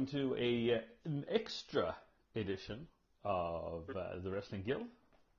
Welcome 0.00 0.18
to 0.18 0.34
a 0.38 0.76
uh, 0.76 0.78
an 1.04 1.26
extra 1.28 1.94
edition 2.34 2.86
of 3.22 3.82
uh, 3.94 4.18
the 4.24 4.30
Wrestling 4.30 4.62
Guild 4.64 4.86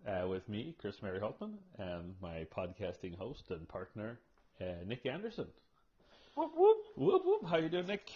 uh, 0.08 0.28
with 0.28 0.48
me, 0.48 0.76
Chris 0.80 1.02
Mary 1.02 1.20
Holtman, 1.20 1.54
and 1.80 2.14
my 2.22 2.46
podcasting 2.56 3.18
host 3.18 3.46
and 3.50 3.68
partner, 3.68 4.20
uh, 4.62 4.66
Nick 4.86 5.08
Anderson. 5.08 5.48
Whoop 6.36 6.52
whoop. 6.56 6.78
Whoop 6.96 7.24
whoop! 7.26 7.50
How 7.50 7.58
you 7.58 7.70
doing, 7.70 7.88
Nick? 7.88 8.08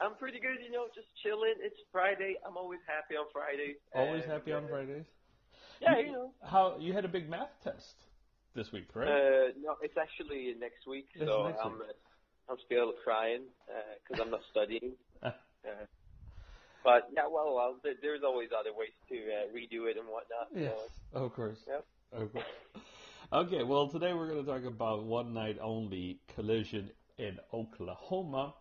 I'm 0.00 0.16
pretty 0.16 0.38
good, 0.38 0.58
you 0.62 0.70
know, 0.70 0.84
just 0.94 1.06
chilling. 1.22 1.54
It's 1.62 1.80
Friday. 1.90 2.34
I'm 2.46 2.58
always 2.58 2.80
happy 2.86 3.16
on 3.16 3.24
Fridays. 3.32 3.76
Always 3.94 4.24
And, 4.24 4.32
happy 4.32 4.52
on 4.52 4.64
uh, 4.64 4.68
Fridays. 4.68 5.06
Yeah, 5.80 5.98
you 5.98 6.12
know. 6.12 6.32
How 6.44 6.76
you 6.78 6.92
had 6.92 7.06
a 7.06 7.08
big 7.08 7.30
math 7.30 7.56
test 7.64 7.94
this 8.54 8.70
week, 8.70 8.88
right? 8.94 9.08
Uh, 9.08 9.52
no, 9.62 9.76
it's 9.80 9.96
actually 9.96 10.54
next 10.60 10.86
week, 10.86 11.08
It's 11.14 11.24
so 11.24 11.46
next 11.46 11.60
I'm 11.64 11.72
week. 11.72 11.82
uh, 11.88 12.52
I'm 12.52 12.58
still 12.66 12.92
crying 13.02 13.44
because 14.06 14.20
I'm 14.22 14.30
not 14.30 14.42
studying. 14.50 14.92
Ah. 15.64 15.68
Uh, 15.68 15.86
but 16.84 17.08
yeah, 17.14 17.22
well, 17.30 17.54
well, 17.54 17.76
there's 18.02 18.22
always 18.24 18.48
other 18.58 18.72
ways 18.76 18.90
to 19.08 19.14
uh, 19.14 19.46
redo 19.54 19.88
it 19.88 19.96
and 19.96 20.08
whatnot. 20.08 20.48
yes, 20.54 20.72
So, 21.12 21.24
of 21.24 21.32
course. 21.32 21.58
Yep. 21.68 21.84
Of 22.12 22.32
course. 22.32 22.44
Okay, 23.32 23.62
well, 23.62 23.88
today 23.88 24.12
we're 24.12 24.26
going 24.28 24.44
to 24.44 24.50
talk 24.50 24.64
about 24.64 25.04
one 25.04 25.32
night 25.32 25.58
only 25.62 26.18
collision 26.34 26.90
in 27.18 27.38
Oklahoma. 27.54 28.54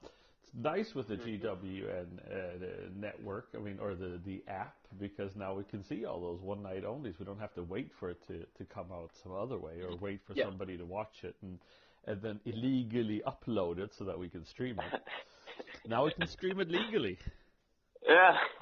It's 0.43 0.53
nice 0.53 0.93
with 0.93 1.07
the 1.07 1.17
GWN 1.17 2.05
uh, 2.19 2.59
the 2.59 2.91
network, 2.95 3.47
I 3.55 3.59
mean, 3.59 3.79
or 3.81 3.95
the, 3.95 4.19
the 4.23 4.43
app, 4.47 4.75
because 4.99 5.35
now 5.35 5.55
we 5.55 5.63
can 5.63 5.83
see 5.83 6.05
all 6.05 6.21
those 6.21 6.41
one 6.41 6.61
night 6.61 6.83
onlys. 6.83 7.17
We 7.19 7.25
don't 7.25 7.39
have 7.39 7.53
to 7.55 7.63
wait 7.63 7.91
for 7.99 8.11
it 8.11 8.21
to, 8.27 8.45
to 8.57 8.65
come 8.71 8.91
out 8.93 9.09
some 9.23 9.33
other 9.33 9.57
way 9.57 9.81
or 9.81 9.95
wait 9.99 10.21
for 10.27 10.33
Yeah. 10.33 10.45
somebody 10.45 10.77
to 10.77 10.85
watch 10.85 11.23
it 11.23 11.35
and, 11.41 11.57
and 12.05 12.21
then 12.21 12.39
illegally 12.45 13.21
upload 13.27 13.79
it 13.79 13.93
so 13.97 14.05
that 14.05 14.17
we 14.19 14.29
can 14.29 14.45
stream 14.45 14.79
it. 14.79 15.01
now 15.87 16.05
we 16.05 16.11
can 16.13 16.27
stream 16.27 16.59
it 16.59 16.69
legally. 16.69 17.17
yeah. 18.07 18.35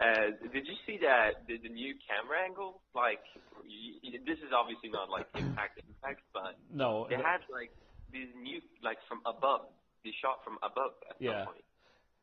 uh, 0.00 0.26
did 0.52 0.66
you 0.66 0.74
see 0.86 0.98
that 1.02 1.46
the, 1.48 1.56
the 1.58 1.68
new 1.68 1.94
camera 2.06 2.38
angle? 2.44 2.80
Like, 2.94 3.20
y 3.64 3.98
y 4.02 4.18
this 4.26 4.38
is 4.38 4.52
obviously 4.52 4.90
not 4.90 5.08
like 5.10 5.26
impact 5.36 5.80
impact, 5.88 6.22
but 6.32 6.56
No, 6.72 7.06
They 7.08 7.16
had 7.16 7.40
like 7.50 7.70
these 8.12 8.28
new, 8.40 8.60
like 8.82 8.98
from 9.08 9.20
above, 9.26 9.62
they 10.04 10.12
shot 10.22 10.44
from 10.44 10.58
above 10.62 10.92
at 11.10 11.16
Yeah. 11.18 11.44
some 11.44 11.54
point. 11.54 11.64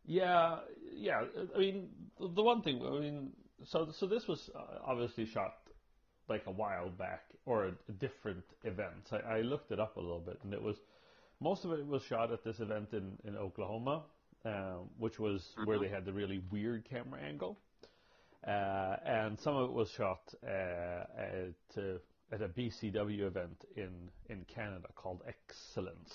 Yeah, 0.06 0.60
yeah. 0.94 1.22
I 1.56 1.58
mean, 1.60 1.90
the 2.20 2.44
one 2.44 2.62
thing. 2.62 2.82
I 2.86 3.00
mean, 3.00 3.32
so 3.64 3.90
so 3.92 4.06
this 4.06 4.28
was 4.28 4.50
uh, 4.54 4.80
obviously 4.86 5.26
shot 5.26 5.54
like 6.28 6.44
a 6.48 6.52
while 6.52 6.90
back, 6.90 7.24
or 7.46 7.68
a, 7.68 7.72
a 7.90 7.92
different 7.94 8.44
event. 8.64 9.12
I, 9.12 9.38
I 9.38 9.42
looked 9.42 9.72
it 9.72 9.80
up 9.80 9.96
a 9.98 10.02
little 10.02 10.20
bit, 10.20 10.40
and 10.44 10.54
it 10.54 10.62
was 10.62 10.76
most 11.44 11.66
of 11.66 11.72
it 11.74 11.86
was 11.86 12.02
shot 12.04 12.32
at 12.32 12.44
this 12.44 12.60
event 12.60 12.94
in 12.94 13.18
in 13.26 13.36
Oklahoma, 13.38 14.04
um, 14.46 14.90
which 14.98 15.20
was 15.20 15.42
where 15.66 15.78
they 15.80 15.90
had 15.90 16.06
the 16.06 16.14
really 16.14 16.42
weird 16.52 16.86
camera 16.90 17.20
angle, 17.22 17.60
uh, 18.48 18.96
and 19.06 19.38
some 19.40 19.56
of 19.56 19.70
it 19.70 19.74
was 19.74 19.90
shot 19.98 20.22
uh, 20.44 21.04
at 21.18 21.78
uh, 21.78 21.98
at 22.32 22.42
a 22.42 22.48
BCW 22.48 23.28
event 23.28 23.66
in 23.76 23.92
in 24.30 24.46
Canada 24.56 24.88
called 24.96 25.22
Excellence. 25.28 26.14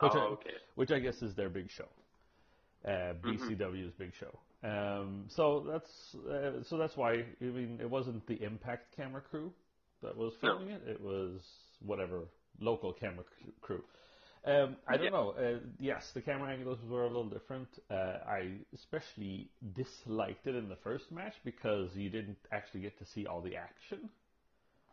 Which 0.00 0.12
I- 0.14 0.18
oh, 0.18 0.32
okay. 0.34 0.56
which 0.76 0.90
I 0.90 0.98
guess 0.98 1.20
is 1.22 1.34
their 1.34 1.50
big 1.50 1.70
show, 1.70 1.88
uh, 2.84 3.14
BCW's 3.22 3.92
big 3.98 4.12
show. 4.18 4.38
Um, 4.64 5.24
so 5.28 5.64
that's 5.70 6.16
uh, 6.30 6.62
so 6.68 6.76
that's 6.78 6.96
why 6.96 7.12
I 7.40 7.44
mean 7.44 7.78
it 7.80 7.90
wasn't 7.90 8.24
the 8.26 8.40
Impact 8.42 8.96
camera 8.96 9.20
crew 9.20 9.52
that 10.02 10.16
was 10.16 10.32
No. 10.42 10.48
filming 10.58 10.70
it; 10.74 10.82
it 10.88 11.00
was 11.00 11.40
whatever 11.84 12.28
local 12.60 12.92
camera 12.92 13.24
c- 13.44 13.52
crew. 13.60 13.82
Um, 14.44 14.76
I 14.88 14.96
don't 14.96 15.04
Yeah. 15.04 15.10
know. 15.10 15.30
Uh, 15.30 15.60
yes, 15.78 16.10
the 16.14 16.20
camera 16.20 16.50
angles 16.52 16.78
were 16.88 17.04
a 17.04 17.06
little 17.06 17.28
different. 17.28 17.68
Uh, 17.90 18.18
I 18.26 18.58
especially 18.74 19.48
disliked 19.74 20.46
it 20.46 20.56
in 20.56 20.68
the 20.68 20.76
first 20.76 21.12
match 21.12 21.34
because 21.44 21.94
you 21.96 22.10
didn't 22.10 22.38
actually 22.50 22.80
get 22.80 22.98
to 22.98 23.04
see 23.06 23.26
all 23.26 23.40
the 23.40 23.56
action. 23.56 24.10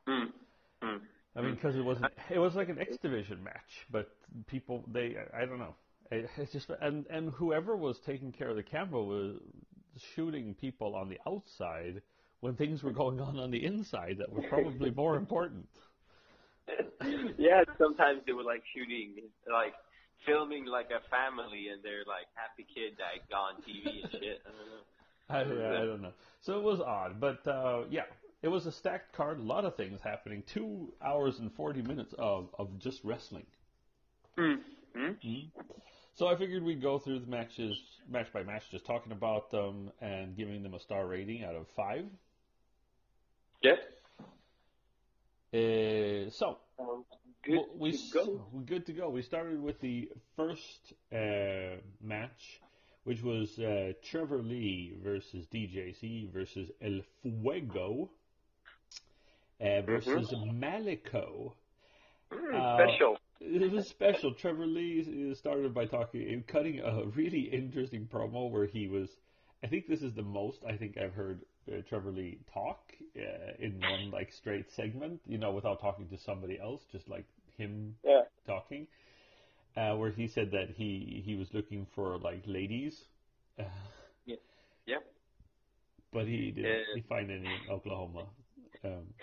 Mm. 0.07 0.31
Mm. 0.83 1.01
I 1.35 1.41
mean, 1.41 1.55
because 1.55 1.75
it 1.75 1.81
wasn't. 1.81 2.11
It 2.29 2.39
was 2.39 2.55
like 2.55 2.69
an 2.69 2.79
X 2.79 2.97
Division 2.97 3.43
match, 3.43 3.85
but 3.91 4.09
people 4.47 4.83
they 4.91 5.15
I 5.33 5.45
don't 5.45 5.59
know. 5.59 5.75
It, 6.11 6.29
it's 6.37 6.51
just 6.51 6.69
and 6.81 7.05
and 7.07 7.31
whoever 7.31 7.75
was 7.75 7.99
taking 8.05 8.31
care 8.31 8.49
of 8.49 8.55
the 8.55 8.63
camera 8.63 9.03
was 9.03 9.39
shooting 10.15 10.53
people 10.55 10.95
on 10.95 11.09
the 11.09 11.19
outside 11.27 12.01
when 12.41 12.55
things 12.55 12.83
were 12.83 12.91
going 12.91 13.19
on 13.19 13.37
on 13.37 13.51
the 13.51 13.63
inside 13.65 14.17
that 14.19 14.31
were 14.31 14.43
probably 14.43 14.91
more 14.91 15.15
important. 15.23 15.67
yeah, 17.37 17.63
sometimes 17.77 18.21
they 18.25 18.33
were 18.33 18.43
like 18.43 18.63
shooting, 18.75 19.15
like 19.51 19.73
filming 20.25 20.65
like 20.65 20.89
a 20.91 21.01
family 21.09 21.67
and 21.71 21.83
they're 21.83 22.05
like 22.07 22.27
happy 22.35 22.65
kid 22.73 22.93
that 22.97 23.29
got 23.29 23.37
on 23.37 23.61
TV 23.61 24.03
and 24.03 24.11
shit. 24.11 24.41
I 25.29 25.43
don't 25.43 25.59
know. 25.59 25.65
I, 25.77 25.81
I 25.81 25.85
don't 25.85 26.01
know. 26.01 26.13
So 26.41 26.57
it 26.57 26.63
was 26.63 26.79
odd, 26.79 27.19
but 27.19 27.45
uh, 27.47 27.83
yeah, 27.89 28.03
it 28.41 28.47
was 28.47 28.65
a 28.65 28.71
stacked 28.71 29.13
card. 29.13 29.39
A 29.39 29.43
lot 29.43 29.65
of 29.65 29.75
things 29.75 29.99
happening. 30.01 30.43
Two 30.45 30.93
hours 31.03 31.39
and 31.39 31.53
forty 31.53 31.81
minutes 31.81 32.13
of 32.17 32.49
of 32.57 32.79
just 32.79 33.03
wrestling. 33.03 33.45
Mm. 34.37 34.59
Mm. 34.97 35.51
So 36.15 36.27
I 36.27 36.35
figured 36.35 36.63
we'd 36.63 36.81
go 36.81 36.99
through 36.99 37.19
the 37.19 37.27
matches, 37.27 37.77
match 38.09 38.27
by 38.33 38.43
match, 38.43 38.63
just 38.71 38.85
talking 38.85 39.11
about 39.11 39.51
them 39.51 39.91
and 40.01 40.35
giving 40.35 40.63
them 40.63 40.73
a 40.73 40.79
star 40.79 41.07
rating 41.07 41.43
out 41.43 41.55
of 41.55 41.67
five. 41.75 42.05
Yeah. 43.61 43.75
Uh, 45.53 46.29
so 46.29 46.57
Um, 46.79 47.03
good. 47.43 47.59
we, 47.75 47.91
to 47.91 48.13
go. 48.13 48.45
We're 48.51 48.61
good 48.61 48.85
to 48.85 48.93
go. 48.93 49.09
We 49.09 49.21
started 49.23 49.61
with 49.61 49.79
the 49.81 50.09
first 50.35 50.93
uh, 51.11 51.77
match, 52.01 52.61
which 53.03 53.21
was 53.23 53.57
uh, 53.59 53.93
Trevor 54.03 54.39
Lee 54.43 54.95
versus 55.03 55.47
DJZ 55.47 56.31
versus 56.31 56.69
El 56.81 57.01
Fuego 57.23 58.09
uh, 59.59 59.81
versus 59.81 60.33
Malico. 60.53 61.53
Mm, 62.31 62.53
Uh, 62.53 62.77
special. 62.77 63.17
It 63.41 63.71
was 63.71 63.87
special. 63.87 64.33
Trevor 64.33 64.67
Lee 64.67 65.31
uh, 65.31 65.33
started 65.33 65.73
by 65.73 65.85
talking, 65.85 66.43
cutting 66.47 66.79
a 66.81 67.05
really 67.15 67.41
interesting 67.51 68.07
promo 68.13 68.51
where 68.51 68.67
he 68.67 68.87
was. 68.87 69.09
I 69.63 69.67
think 69.67 69.87
this 69.87 70.01
is 70.03 70.13
the 70.13 70.21
most 70.21 70.59
I 70.67 70.77
think 70.77 70.97
I've 70.97 71.13
heard 71.13 71.41
uh, 71.71 71.81
Trevor 71.87 72.11
Lee 72.11 72.39
talk 72.53 72.93
uh, 73.17 73.53
in 73.59 73.81
one 73.81 74.11
like 74.11 74.31
straight 74.31 74.69
segment. 74.75 75.21
You 75.25 75.37
know, 75.37 75.51
without 75.51 75.81
talking 75.81 76.07
to 76.09 76.17
somebody 76.17 76.59
else, 76.59 76.81
just 76.91 77.09
like 77.09 77.25
him 77.57 77.95
Yeah. 78.03 78.21
talking. 78.45 78.87
Uh, 79.77 79.95
where 79.95 80.11
he 80.11 80.27
said 80.27 80.51
that 80.51 80.69
he 80.75 81.21
he 81.25 81.35
was 81.35 81.47
looking 81.53 81.85
for 81.95 82.17
like 82.19 82.43
ladies, 82.45 83.05
uh, 83.59 83.63
Yep. 84.85 85.03
but 86.11 86.25
he 86.27 86.51
didn't 86.51 86.79
Yeah. 86.79 86.93
he 86.93 87.01
find 87.01 87.31
any 87.31 87.55
in 87.55 87.69
Oklahoma. 87.69 88.25
Um, 88.83 89.13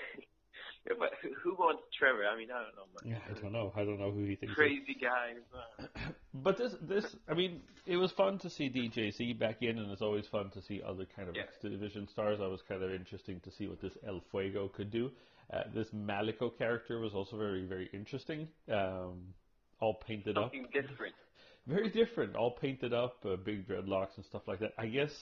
Yeah, 0.86 0.94
but 0.98 1.10
who- 1.22 1.34
who 1.42 1.54
wants 1.54 1.82
Trevor? 1.98 2.24
I 2.26 2.36
mean, 2.36 2.48
I 2.50 2.62
don't 2.62 2.76
know. 2.76 2.86
Man. 3.02 3.12
yeah, 3.20 3.34
I 3.36 3.40
don't 3.40 3.52
know. 3.52 3.72
I 3.76 3.84
don't 3.84 3.98
know 3.98 4.10
who 4.10 4.24
he 4.24 4.36
thinks. 4.36 4.54
Crazy 4.54 4.96
guy. 5.00 5.34
uh, 5.54 5.86
But 6.34 6.58
this, 6.58 6.74
this, 6.82 7.16
I 7.28 7.34
mean, 7.34 7.62
it 7.86 7.96
was 7.96 8.12
fun 8.12 8.38
to 8.40 8.50
see 8.50 8.68
DJZ 8.68 9.38
back 9.38 9.62
in, 9.62 9.78
and 9.78 9.90
it's 9.90 10.02
always 10.02 10.26
fun 10.26 10.50
to 10.50 10.62
see 10.62 10.82
other 10.86 11.06
kind 11.16 11.28
of 11.28 11.34
Yeah. 11.36 11.42
X 11.42 11.54
Division 11.62 12.06
stars. 12.08 12.38
I 12.42 12.46
was 12.46 12.60
kind 12.68 12.82
of 12.82 12.92
interesting 12.92 13.40
to 13.40 13.50
see 13.50 13.66
what 13.68 13.80
this 13.80 13.92
El 14.06 14.20
Fuego 14.30 14.68
could 14.68 14.90
do. 14.90 15.10
Uh, 15.52 15.62
this 15.74 15.88
Malico 15.94 16.50
character 16.50 16.98
was 17.00 17.14
also 17.14 17.36
very, 17.38 17.64
very 17.66 17.88
interesting. 17.92 18.48
Um, 18.70 19.32
all 19.80 19.94
painted 19.94 20.36
up, 20.36 20.44
Something 20.52 20.66
different. 20.72 21.14
very 21.66 21.88
different. 21.90 22.36
All 22.36 22.50
painted 22.50 22.92
up, 22.92 23.24
uh, 23.24 23.36
big 23.36 23.66
dreadlocks 23.68 24.16
and 24.16 24.24
stuff 24.26 24.42
like 24.46 24.58
that. 24.60 24.72
I 24.78 24.86
guess 24.86 25.12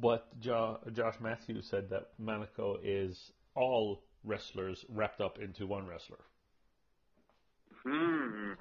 what 0.00 0.26
jo- 0.40 0.78
Josh 0.92 1.16
Matthews 1.20 1.66
said 1.70 1.90
that 1.90 2.08
Malico 2.18 2.78
is 2.82 3.30
all 3.54 4.02
wrestlers 4.24 4.84
wrapped 4.88 5.20
up 5.20 5.38
into 5.38 5.66
one 5.66 5.86
wrestler. 5.86 6.18
Hmm. 7.84 8.52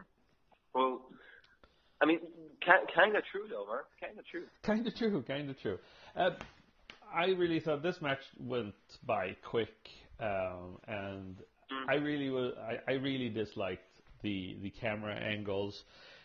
Well, 0.74 1.02
I 2.02 2.06
mean, 2.06 2.19
kind 2.66 3.16
of 3.16 3.24
true 3.31 3.44
though, 3.50 3.66
Mark. 3.66 3.88
Kind 4.00 4.18
of 4.18 4.25
true. 4.25 4.44
Kind 4.63 4.88
of 4.88 4.96
true, 4.96 5.24
kind 5.28 5.50
of 5.50 5.60
true. 5.60 5.78
Uh, 6.16 6.31
I 7.13 7.28
really 7.28 7.60
thought 7.60 7.84
this 7.84 8.02
match 8.02 8.22
went 8.40 8.74
by 9.06 9.36
quick, 9.44 9.74
um, 10.19 10.78
and 10.88 11.36
I 11.90 11.96
really 11.96 12.30
was. 12.30 12.54
I, 12.58 12.92
I 12.92 12.96
really 12.96 13.30
disliked 13.30 13.84
the 14.24 14.58
the 14.62 14.69
camera 14.69 15.13
angles 15.13 15.84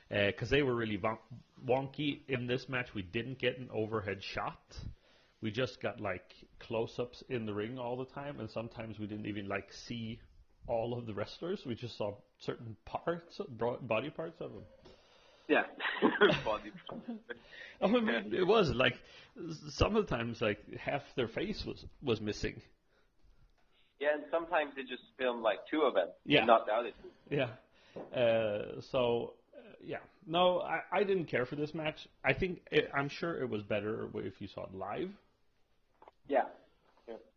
because 0.09 0.49
they 0.49 0.63
were 0.63 0.75
really 0.75 0.97
won- 0.97 1.19
wonky 1.67 2.21
in 2.29 2.47
this 2.47 2.69
match. 2.69 2.87
We 2.95 3.03
didn't 3.03 3.39
get 3.39 3.59
an 3.59 3.69
overhead 3.73 4.23
shot. 4.23 4.61
We 5.43 5.51
just 5.51 5.81
got 5.83 6.01
like 6.01 6.33
close-ups 6.61 7.23
in 7.29 7.47
the 7.47 7.55
ring 7.55 7.79
all 7.79 7.97
the 7.97 8.07
time, 8.07 8.41
and 8.41 8.51
sometimes 8.51 8.99
we 8.99 9.07
didn't 9.07 9.27
even 9.27 9.49
like 9.49 9.73
see 9.73 10.19
all 10.67 10.97
of 10.99 11.07
the 11.07 11.15
wrestlers. 11.15 11.65
We 11.67 11.75
just 11.75 11.97
saw 11.97 12.15
certain 12.39 12.77
parts, 12.85 13.41
body 13.83 14.11
parts 14.11 14.41
of 14.41 14.53
them. 14.53 14.63
Yeah. 15.49 15.63
Body. 16.45 16.73
I 17.81 17.87
mean, 17.87 18.35
it 18.35 18.45
was 18.47 18.71
like 18.71 18.99
some 19.69 19.95
of 19.95 20.07
the 20.09 20.17
times, 20.17 20.41
like 20.41 20.59
half 20.77 21.03
their 21.15 21.29
face 21.29 21.65
was 21.65 21.85
was 22.03 22.21
missing. 22.21 22.61
Yeah, 24.01 24.15
and 24.15 24.25
sometimes 24.31 24.73
they 24.77 24.83
just 24.83 25.03
film 25.19 25.43
like 25.43 25.59
two 25.71 25.83
of 25.83 25.95
them, 25.95 26.09
Yeah. 26.25 26.45
not 26.45 26.67
the 26.67 26.73
other 26.73 26.91
two. 26.91 27.37
Yeah. 27.37 28.19
Uh, 28.19 28.81
so 28.91 29.35
uh, 29.57 29.61
yeah, 29.85 29.99
no, 30.27 30.61
I, 30.61 30.81
I 30.93 31.05
didn't 31.05 31.27
care 31.27 31.47
for 31.47 31.57
this 31.57 31.73
match. 31.75 32.07
I 32.25 32.33
think 32.33 32.61
it, 32.71 32.91
I'm 32.95 33.09
sure 33.09 33.41
it 33.41 33.49
was 33.49 33.63
better 33.63 34.09
if 34.17 34.41
you 34.41 34.49
saw 34.49 34.65
it 34.65 34.75
live. 34.75 35.11
Yeah. 36.29 36.45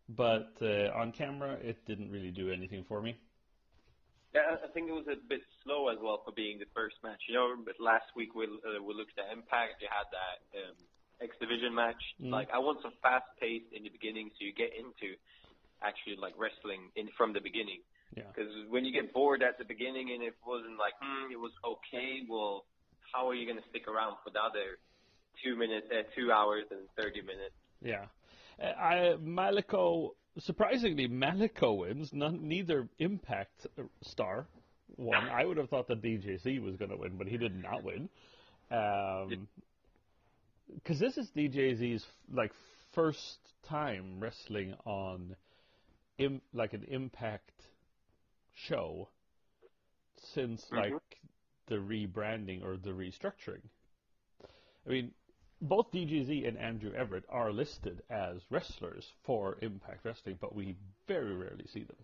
But 0.10 0.58
uh, 0.62 0.90
on 0.98 1.12
camera, 1.12 1.54
it 1.62 1.86
didn't 1.86 2.10
really 2.10 2.32
do 2.32 2.50
anything 2.50 2.84
for 2.88 3.02
me. 3.02 3.16
Yeah, 4.34 4.58
I 4.62 4.68
think 4.74 4.90
it 4.90 4.94
was 4.94 5.06
a 5.06 5.18
bit 5.18 5.42
slow 5.64 5.90
as 5.90 5.98
well 6.02 6.22
for 6.26 6.32
being 6.32 6.58
the 6.58 6.70
first 6.74 6.98
match. 7.04 7.22
You 7.30 7.36
know, 7.36 7.54
but 7.66 7.78
last 7.80 8.06
week 8.16 8.34
we 8.34 8.46
uh, 8.46 8.82
we 8.82 8.94
looked 8.94 9.18
at 9.18 9.30
Impact. 9.34 9.82
You 9.82 9.90
had 9.90 10.10
that 10.10 10.38
um, 10.58 10.78
X 11.22 11.34
Division 11.42 11.74
match. 11.74 12.02
Mm. 12.22 12.30
Like 12.30 12.50
I 12.54 12.58
want 12.58 12.82
some 12.82 12.94
fast 13.02 13.26
pace 13.40 13.66
in 13.74 13.84
the 13.84 13.90
beginning, 13.90 14.30
so 14.34 14.46
you 14.46 14.54
get 14.54 14.74
into 14.74 15.14
actually 15.82 16.18
like 16.18 16.34
wrestling 16.38 16.90
in 16.96 17.10
from 17.18 17.34
the 17.34 17.42
beginning. 17.42 17.82
Yeah. 18.18 18.30
Because 18.34 18.50
when 18.70 18.86
you 18.86 18.94
get 18.94 19.14
bored 19.14 19.42
at 19.42 19.58
the 19.58 19.66
beginning 19.66 20.10
and 20.14 20.22
it 20.26 20.34
wasn't 20.42 20.78
like, 20.82 20.94
hmm, 20.98 21.30
it 21.30 21.38
was 21.38 21.54
okay. 21.62 22.26
Well, 22.26 22.66
how 23.14 23.30
are 23.30 23.38
you 23.38 23.46
going 23.46 23.62
to 23.62 23.70
stick 23.70 23.86
around 23.88 24.18
for 24.26 24.34
the 24.34 24.42
other 24.42 24.82
two 25.46 25.54
minutes, 25.58 25.86
uh, 25.90 26.06
two 26.18 26.34
hours 26.34 26.66
and 26.70 26.90
thirty 26.98 27.22
minutes? 27.22 27.54
Yeah. 27.82 28.10
I 28.62 29.16
Malico 29.22 30.16
surprisingly 30.40 31.08
Malico 31.08 31.74
wins. 31.74 32.10
None, 32.14 32.48
neither 32.48 32.88
Impact 33.00 33.68
star 34.04 34.48
won. 34.98 35.28
I 35.30 35.46
would 35.46 35.58
have 35.58 35.70
thought 35.70 35.88
that 35.88 36.02
DJZ 36.02 36.62
was 36.62 36.76
going 36.76 36.92
to 36.92 36.98
win, 36.98 37.18
but 37.18 37.28
he 37.28 37.38
did 37.38 37.56
not 37.62 37.84
win. 37.84 38.10
Um, 38.72 39.48
because 40.76 41.00
this 41.00 41.18
is 41.18 41.28
DJZ's 41.36 42.06
like 42.32 42.52
first 42.94 43.38
time 43.68 44.20
wrestling 44.20 44.76
on, 44.86 45.36
Im, 46.18 46.42
like 46.54 46.74
an 46.74 46.86
Impact 46.90 47.52
show 48.68 49.10
since 50.34 50.64
like 50.72 50.94
the 51.68 51.76
rebranding 51.76 52.64
or 52.64 52.78
the 52.78 52.92
restructuring. 52.92 53.62
I 54.86 54.90
mean, 54.90 55.12
both 55.62 55.92
DJZ 55.92 56.48
and 56.48 56.58
Andrew 56.58 56.94
Everett 56.94 57.26
are 57.30 57.52
listed 57.52 58.02
as 58.10 58.38
wrestlers 58.50 59.06
for 59.24 59.58
Impact 59.62 60.06
Wrestling, 60.06 60.38
but 60.40 60.56
we 60.56 60.76
very 61.08 61.36
rarely 61.36 61.66
see 61.68 61.84
them. 61.84 61.98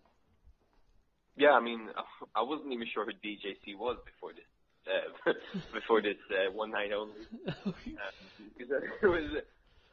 Yeah, 1.38 1.52
I 1.52 1.60
mean, 1.60 1.90
I 2.36 2.42
wasn't 2.42 2.72
even 2.74 2.88
sure 2.94 3.06
who 3.06 3.12
DJZ 3.12 3.78
was 3.78 3.98
before 4.06 4.31
this. 4.34 4.46
Uh, 4.88 5.34
before 5.74 6.02
this 6.02 6.18
uh, 6.30 6.52
one 6.52 6.69
night 6.72 6.92
only, 6.96 7.16
uh, 7.48 7.54
because 8.57 8.84
it 9.02 9.07
was. 9.07 9.42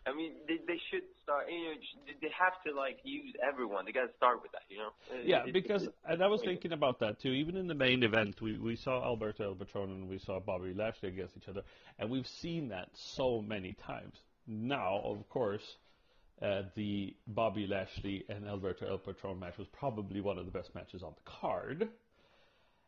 I 0.06 0.12
mean, 0.12 0.32
they 0.48 0.56
they 0.66 0.80
should 0.90 1.02
start. 1.22 1.46
You 1.48 1.64
know, 1.64 1.74
they 2.20 2.30
have 2.36 2.54
to 2.66 2.74
like 2.74 2.98
use 3.04 3.34
everyone. 3.46 3.84
They 3.84 3.92
got 3.92 4.06
to 4.06 4.16
start 4.16 4.42
with 4.42 4.50
that. 4.52 4.62
You 4.68 4.78
know. 4.78 4.90
Yeah, 5.24 5.44
because 5.52 5.88
and 6.04 6.22
I 6.22 6.26
was 6.26 6.40
thinking 6.42 6.72
about 6.72 6.98
that 7.00 7.20
too. 7.20 7.30
Even 7.30 7.56
in 7.56 7.68
the 7.68 7.74
main 7.74 8.02
event, 8.02 8.40
we 8.40 8.58
we 8.58 8.76
saw 8.76 9.04
Alberto 9.04 9.44
El 9.44 9.54
Patron 9.54 9.90
and 9.90 10.08
we 10.08 10.18
saw 10.18 10.40
Bobby 10.40 10.74
Lashley 10.74 11.08
against 11.10 11.36
each 11.36 11.48
other, 11.48 11.62
and 11.98 12.10
we've 12.10 12.26
seen 12.26 12.68
that 12.68 12.88
so 12.94 13.40
many 13.40 13.74
times. 13.74 14.16
Now, 14.46 15.00
of 15.04 15.28
course, 15.28 15.76
uh, 16.42 16.62
the 16.74 17.14
Bobby 17.28 17.68
Lashley 17.68 18.24
and 18.28 18.48
Alberto 18.48 18.86
El 18.88 18.98
Patron 18.98 19.38
match 19.38 19.56
was 19.56 19.68
probably 19.68 20.20
one 20.20 20.38
of 20.38 20.46
the 20.46 20.50
best 20.50 20.74
matches 20.74 21.02
on 21.04 21.12
the 21.14 21.30
card. 21.30 21.88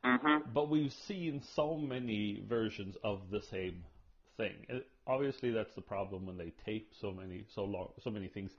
Mm-hmm. 0.05 0.51
But 0.53 0.69
we've 0.69 0.93
seen 0.93 1.43
so 1.55 1.77
many 1.77 2.43
versions 2.47 2.97
of 3.05 3.31
the 3.31 3.41
same 3.41 3.85
thing. 4.37 4.67
Obviously, 5.07 5.51
that's 5.51 5.75
the 5.75 5.83
problem 5.83 6.27
when 6.27 6.39
they 6.39 6.53
tape 6.65 6.93
so 7.01 7.13
many 7.13 7.45
so 7.55 7.65
long 7.65 7.89
so 8.03 8.11
many 8.11 8.29
things 8.29 8.51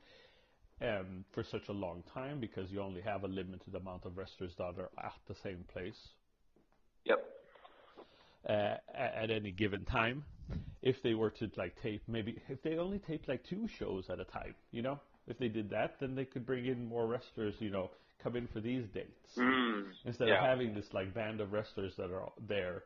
um, 0.81 1.25
for 1.31 1.43
such 1.43 1.69
a 1.69 1.73
long 1.73 2.03
time 2.13 2.39
because 2.39 2.71
you 2.71 2.81
only 2.81 3.01
have 3.01 3.23
a 3.23 3.27
limited 3.27 3.73
amount 3.75 4.05
of 4.05 4.17
wrestlers 4.17 4.51
that 4.57 4.75
are 4.77 4.89
at 5.03 5.13
the 5.27 5.35
same 5.43 5.63
place. 5.71 6.09
Yep. 7.05 7.23
Uh, 8.47 8.75
at 8.95 9.31
any 9.31 9.51
given 9.51 9.83
time, 9.85 10.23
if 10.81 11.01
they 11.01 11.15
were 11.15 11.31
to 11.31 11.49
like 11.57 11.75
tape 11.81 12.03
maybe 12.07 12.39
if 12.47 12.61
they 12.61 12.77
only 12.77 12.99
taped 12.99 13.27
like 13.27 13.43
two 13.47 13.67
shows 13.79 14.05
at 14.09 14.19
a 14.19 14.25
time, 14.25 14.53
you 14.71 14.81
know, 14.81 14.99
if 15.27 15.39
they 15.39 15.47
did 15.47 15.69
that, 15.71 15.95
then 15.99 16.13
they 16.13 16.25
could 16.25 16.45
bring 16.45 16.65
in 16.67 16.87
more 16.87 17.07
wrestlers, 17.07 17.55
you 17.59 17.71
know, 17.71 17.89
come 18.21 18.35
in 18.35 18.47
for 18.47 18.59
these 18.59 18.85
dates 18.93 19.37
mm. 19.37 19.83
instead 20.05 20.27
yeah. 20.27 20.35
of 20.35 20.41
having 20.41 20.73
this 20.73 20.85
like 20.93 21.13
band 21.13 21.41
of 21.41 21.53
wrestlers 21.53 21.93
that 21.97 22.11
are 22.11 22.31
there 22.47 22.83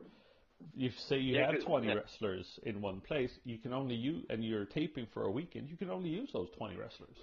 if 0.77 0.97
say 0.99 1.17
you 1.17 1.35
Yeah, 1.35 1.45
have 1.47 1.55
'cause- 1.55 1.63
20 1.65 1.87
yeah. 1.87 1.93
wrestlers 1.95 2.59
in 2.63 2.81
one 2.81 3.01
place, 3.01 3.39
you 3.43 3.57
can 3.57 3.73
only 3.73 3.95
use, 3.95 4.25
and 4.29 4.43
you're 4.43 4.65
taping 4.65 5.07
for 5.07 5.23
a 5.23 5.31
weekend, 5.31 5.69
you 5.69 5.77
can 5.77 5.89
only 5.89 6.09
use 6.09 6.31
those 6.31 6.49
20 6.51 6.75
wrestlers. 6.77 7.17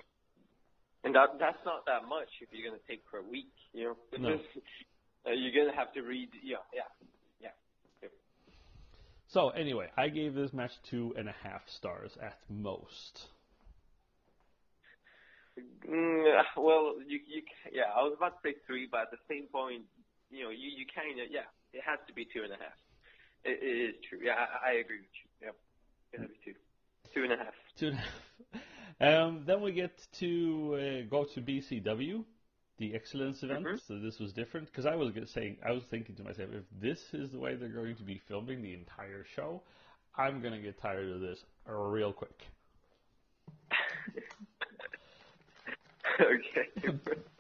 And 1.05 1.15
that 1.15 1.39
that's 1.39 1.65
not 1.65 1.85
that 1.87 2.05
much 2.07 2.29
if 2.41 2.53
you're 2.53 2.69
gonna 2.69 2.83
take 2.89 3.05
for 3.09 3.19
a 3.19 3.23
week, 3.23 3.53
you 3.73 3.85
know. 3.85 4.19
No. 4.19 4.41
uh, 5.27 5.31
you're 5.31 5.53
gonna 5.53 5.77
have 5.77 5.93
to 5.93 6.03
read. 6.03 6.35
Yeah, 6.43 6.57
yeah, 6.73 6.89
yeah. 7.41 8.09
So 9.29 9.51
anyway, 9.51 9.91
I 9.97 10.09
gave 10.09 10.35
this 10.35 10.53
match 10.53 10.73
two 10.83 11.15
and 11.17 11.29
a 11.29 11.33
half 11.33 11.69
stars 11.69 12.17
at 12.17 12.39
most. 12.49 13.29
Mm, 15.59 16.45
well, 16.57 16.95
you 17.07 17.21
you 17.27 17.43
yeah. 17.73 17.93
I 17.95 18.03
was 18.03 18.15
about 18.17 18.43
to 18.43 18.49
say 18.51 18.55
three, 18.67 18.87
but 18.91 19.03
at 19.03 19.11
the 19.11 19.19
same 19.29 19.47
point, 19.49 19.85
you 20.31 20.45
know, 20.45 20.51
you 20.51 20.69
you 20.71 20.87
kind 20.95 21.19
of 21.21 21.31
yeah. 21.31 21.47
It 21.73 21.83
has 21.85 21.99
to 22.09 22.13
be 22.15 22.25
two 22.25 22.43
and 22.43 22.53
a 22.53 22.57
half. 22.57 22.77
It, 23.47 23.59
it 23.63 23.91
is 23.91 23.95
true. 24.09 24.19
Yeah, 24.23 24.35
I, 24.35 24.71
I 24.71 24.73
agree 24.75 24.99
with 24.99 25.07
you. 25.41 25.47
Yep. 25.47 25.57
To 26.15 26.21
be 26.29 26.35
two. 26.45 26.55
Two 27.15 27.23
and 27.25 27.33
a 27.33 27.37
half. 27.37 27.55
Two 27.79 27.87
and 27.89 27.97
a 27.97 28.01
half. 28.01 28.11
Um, 28.99 29.43
then 29.47 29.61
we 29.61 29.73
get 29.73 29.93
to 30.21 30.75
uh, 30.75 31.03
go 31.11 31.25
to 31.35 31.43
BCW, 31.43 32.25
the 32.79 32.95
Excellence 32.95 33.43
event. 33.43 33.67
Mhm. 33.67 33.79
So 33.87 33.99
this 33.99 34.19
was 34.19 34.33
different 34.33 34.69
because 34.69 34.87
I 34.87 34.95
was 34.95 35.13
saying, 35.27 35.59
I 35.63 35.73
was 35.73 35.83
thinking 35.91 36.15
to 36.17 36.23
myself, 36.23 36.49
if 36.55 36.65
this 36.81 36.99
is 37.13 37.31
the 37.31 37.39
way 37.39 37.57
they're 37.57 37.69
going 37.69 37.97
to 37.97 38.03
be 38.03 38.17
filming 38.27 38.63
the 38.63 38.73
entire 38.73 39.23
show, 39.35 39.61
I'm 40.17 40.41
gonna 40.41 40.61
get 40.61 40.81
tired 40.81 41.11
of 41.11 41.21
this 41.21 41.45
real 41.67 42.15
quick. 42.15 42.47
okay. 46.19 46.99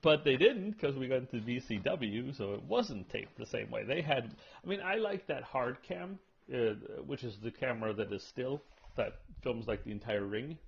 But 0.00 0.24
they 0.24 0.36
didn't 0.36 0.70
because 0.70 0.96
we 0.96 1.06
got 1.06 1.30
to 1.30 1.36
BCW, 1.36 2.34
so 2.36 2.54
it 2.54 2.62
wasn't 2.62 3.10
taped 3.10 3.36
the 3.36 3.44
same 3.44 3.70
way. 3.70 3.84
They 3.84 4.00
had, 4.00 4.30
I 4.64 4.66
mean, 4.66 4.80
I 4.80 4.96
like 4.96 5.26
that 5.26 5.42
hard 5.42 5.82
cam, 5.82 6.18
uh, 6.52 6.74
which 7.04 7.24
is 7.24 7.36
the 7.42 7.50
camera 7.50 7.92
that 7.92 8.10
is 8.10 8.22
still 8.22 8.62
that 8.96 9.20
films 9.42 9.66
like 9.66 9.84
the 9.84 9.90
entire 9.90 10.24
ring. 10.24 10.58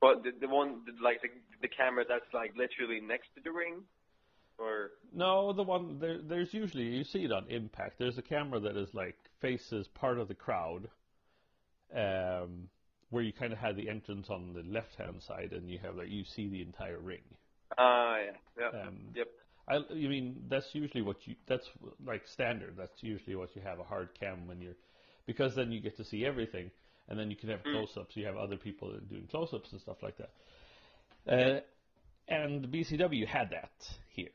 But 0.00 0.22
the, 0.22 0.30
the 0.40 0.48
one, 0.48 0.80
the, 0.86 0.92
like 1.02 1.22
the 1.22 1.28
the 1.60 1.68
camera 1.68 2.04
that's 2.08 2.32
like 2.32 2.52
literally 2.56 3.00
next 3.00 3.34
to 3.34 3.40
the 3.42 3.50
ring, 3.50 3.82
or 4.58 4.92
No, 5.14 5.52
the 5.52 5.62
one 5.62 5.98
there, 5.98 6.18
there's 6.18 6.54
usually 6.54 6.84
you 6.84 7.04
see 7.04 7.24
it 7.24 7.32
on 7.32 7.46
Impact. 7.48 7.98
There's 7.98 8.18
a 8.18 8.22
camera 8.22 8.60
that 8.60 8.76
is 8.76 8.94
like 8.94 9.16
faces 9.40 9.88
part 9.88 10.18
of 10.18 10.28
the 10.28 10.34
crowd, 10.34 10.88
um, 11.94 12.68
where 13.10 13.22
you 13.22 13.32
kind 13.32 13.52
of 13.52 13.58
have 13.58 13.76
the 13.76 13.88
entrance 13.88 14.30
on 14.30 14.52
the 14.54 14.62
left 14.62 14.94
hand 14.96 15.22
side, 15.22 15.52
and 15.52 15.70
you 15.70 15.78
have 15.78 15.96
like 15.96 16.08
you 16.10 16.24
see 16.24 16.48
the 16.48 16.62
entire 16.62 16.98
ring. 16.98 17.22
ah 17.78 18.16
yeah, 18.18 18.36
yep, 18.58 18.74
Um, 18.74 19.14
yep. 19.14 19.28
I, 19.68 19.78
you 19.92 20.08
mean 20.08 20.44
that's 20.48 20.74
usually 20.74 21.02
what 21.02 21.16
you 21.26 21.36
that's 21.46 21.68
like 22.04 22.26
standard. 22.26 22.74
That's 22.76 23.02
usually 23.02 23.36
what 23.36 23.54
you 23.54 23.62
have 23.62 23.78
a 23.80 23.84
hard 23.84 24.10
cam 24.18 24.46
when 24.48 24.60
you're 24.60 24.76
because 25.26 25.54
then 25.54 25.70
you 25.72 25.80
get 25.80 25.96
to 25.98 26.04
see 26.04 26.24
everything, 26.26 26.70
and 27.08 27.18
then 27.18 27.30
you 27.30 27.36
can 27.36 27.48
have 27.50 27.60
Mm. 27.66 27.72
close-ups. 27.72 28.16
You 28.16 28.26
have 28.26 28.36
other 28.36 28.56
people 28.56 28.92
doing 29.08 29.26
close-ups 29.30 29.72
and 29.72 29.80
stuff 29.80 30.02
like 30.02 30.16
that. 30.18 30.30
Uh, 31.28 31.60
and 32.28 32.70
BCW 32.70 33.26
had 33.26 33.50
that 33.50 33.72
here. 34.08 34.30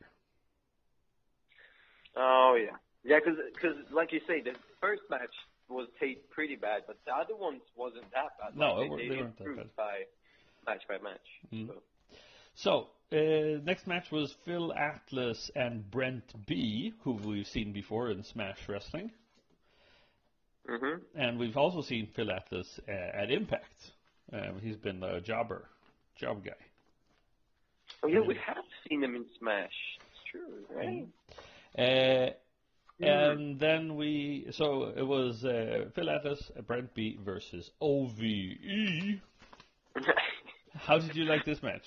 Oh 2.16 2.56
yeah, 2.58 2.76
yeah. 3.04 3.18
Because 3.20 3.76
like 3.92 4.12
you 4.12 4.20
say, 4.26 4.40
the 4.40 4.52
first 4.80 5.02
match 5.10 5.34
was 5.68 5.88
taped 6.00 6.30
pretty 6.30 6.56
bad, 6.56 6.82
but 6.86 6.98
the 7.06 7.12
other 7.14 7.34
ones 7.36 7.62
wasn't 7.76 8.10
that 8.12 8.38
bad. 8.40 8.56
No, 8.56 8.74
Like, 8.74 8.90
they, 8.90 8.96
they 8.96 9.08
they 9.08 9.16
weren't 9.16 9.36
that 9.38 9.44
improved 9.44 9.76
bad. 9.76 9.76
by 9.76 10.72
match 10.72 10.82
by 10.88 10.98
match. 10.98 11.28
Mm. 11.52 11.68
So. 11.68 11.82
So, 12.58 12.88
uh, 13.12 13.60
next 13.64 13.86
match 13.86 14.10
was 14.10 14.34
Phil 14.44 14.72
Atlas 14.72 15.50
and 15.54 15.90
Brent 15.90 16.24
B, 16.46 16.94
who 17.02 17.12
we've 17.12 17.46
seen 17.46 17.72
before 17.72 18.10
in 18.10 18.22
Smash 18.24 18.58
Wrestling. 18.68 19.10
Mhm. 20.68 21.00
And 21.14 21.38
we've 21.38 21.56
also 21.56 21.82
seen 21.82 22.06
Phil 22.16 22.30
Atlas 22.30 22.80
uh, 22.88 22.92
at 22.92 23.30
Impact. 23.30 23.92
Um, 24.32 24.58
he's 24.60 24.76
been 24.76 25.02
a 25.02 25.20
jobber, 25.20 25.68
job 26.18 26.44
guy. 26.44 26.52
Oh 28.02 28.08
yeah, 28.08 28.20
we 28.20 28.34
have 28.46 28.64
seen 28.88 29.02
him 29.04 29.14
in 29.14 29.26
Smash. 29.38 29.70
It's 30.00 30.30
true, 30.30 30.64
right? 30.74 31.06
Uh, 31.78 31.82
Mm. 31.82 32.34
And 33.00 33.60
then 33.60 33.96
we, 33.96 34.46
so 34.52 34.92
it 34.96 35.06
was 35.06 35.44
uh, 35.44 35.90
Phil 35.94 36.10
Atlas, 36.10 36.50
uh, 36.56 36.62
Brent 36.62 36.94
B 36.94 37.18
versus 37.24 37.70
OVE. 37.80 39.20
How 40.74 40.98
did 40.98 41.14
you 41.14 41.24
like 41.24 41.44
this 41.44 41.62
match? 41.62 41.84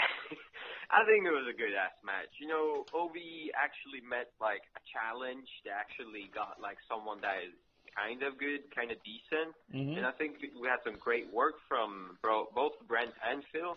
I 0.90 1.04
think 1.04 1.26
it 1.26 1.34
was 1.34 1.44
a 1.48 1.56
good 1.56 1.74
ass 1.74 1.96
match. 2.04 2.30
You 2.40 2.48
know, 2.48 2.84
OV 2.94 3.16
actually 3.56 4.00
met 4.08 4.32
like 4.40 4.62
a 4.76 4.82
challenge. 4.88 5.48
They 5.64 5.70
actually 5.74 6.30
got 6.32 6.56
like 6.62 6.78
someone 6.88 7.20
that 7.20 7.42
is 7.44 7.56
kind 7.96 8.22
of 8.22 8.38
good, 8.38 8.60
kind 8.74 8.90
of 8.90 8.98
decent, 9.02 9.54
Mhm. 9.72 9.96
and 9.96 10.06
I 10.06 10.12
think 10.12 10.36
we 10.60 10.68
had 10.68 10.82
some 10.84 10.96
great 10.96 11.32
work 11.32 11.54
from 11.66 12.18
bro, 12.22 12.46
both 12.54 12.78
Brent 12.86 13.14
and 13.24 13.44
Phil. 13.46 13.76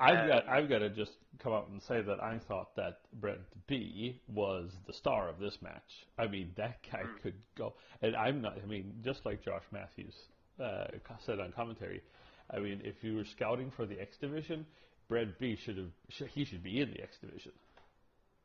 I've 0.00 0.18
Um, 0.18 0.28
got 0.28 0.48
I've 0.48 0.68
got 0.68 0.78
to 0.80 0.90
just 0.90 1.12
come 1.38 1.52
out 1.52 1.68
and 1.68 1.80
say 1.82 2.00
that 2.02 2.22
I 2.22 2.38
thought 2.38 2.74
that 2.76 3.00
Brent 3.20 3.40
B 3.66 4.18
was 4.28 4.76
the 4.86 4.92
star 4.92 5.28
of 5.28 5.38
this 5.38 5.60
match. 5.62 6.06
I 6.18 6.26
mean, 6.26 6.52
that 6.56 6.82
guy 6.90 7.04
Mm. 7.04 7.20
could 7.20 7.42
go, 7.54 7.74
and 8.02 8.16
I'm 8.16 8.40
not. 8.40 8.58
I 8.58 8.66
mean, 8.66 9.00
just 9.02 9.24
like 9.24 9.42
Josh 9.42 9.64
Matthews 9.70 10.28
uh, 10.58 10.88
said 11.18 11.38
on 11.40 11.52
commentary. 11.52 12.02
I 12.50 12.58
mean, 12.58 12.80
if 12.84 13.04
you 13.04 13.16
were 13.16 13.24
scouting 13.24 13.70
for 13.70 13.86
the 13.86 14.00
X 14.00 14.18
division, 14.18 14.66
Brent 15.08 15.38
B 15.38 15.54
should 15.56 15.76
have 15.78 15.92
he 16.30 16.44
should 16.44 16.62
be 16.62 16.80
in 16.80 16.90
the 16.92 17.00
X 17.02 17.18
division. 17.18 17.52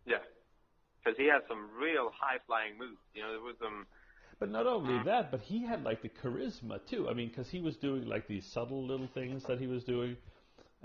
Yeah, 0.05 0.23
because 1.03 1.17
he 1.17 1.25
had 1.25 1.41
some 1.47 1.71
real 1.75 2.11
high 2.11 2.37
flying 2.45 2.77
moves. 2.77 3.01
You 3.13 3.23
know, 3.23 3.31
there 3.31 3.41
was 3.41 3.57
some. 3.59 3.87
But 4.39 4.51
not 4.51 4.67
only 4.67 5.01
that, 5.05 5.31
but 5.31 5.41
he 5.41 5.65
had 5.65 5.83
like 5.83 6.01
the 6.01 6.09
charisma 6.09 6.79
too. 6.89 7.07
I 7.09 7.13
mean, 7.13 7.29
because 7.29 7.49
he 7.49 7.61
was 7.61 7.77
doing 7.77 8.05
like 8.05 8.27
these 8.27 8.45
subtle 8.45 8.85
little 8.85 9.07
things 9.13 9.43
that 9.47 9.59
he 9.59 9.67
was 9.67 9.83
doing 9.83 10.17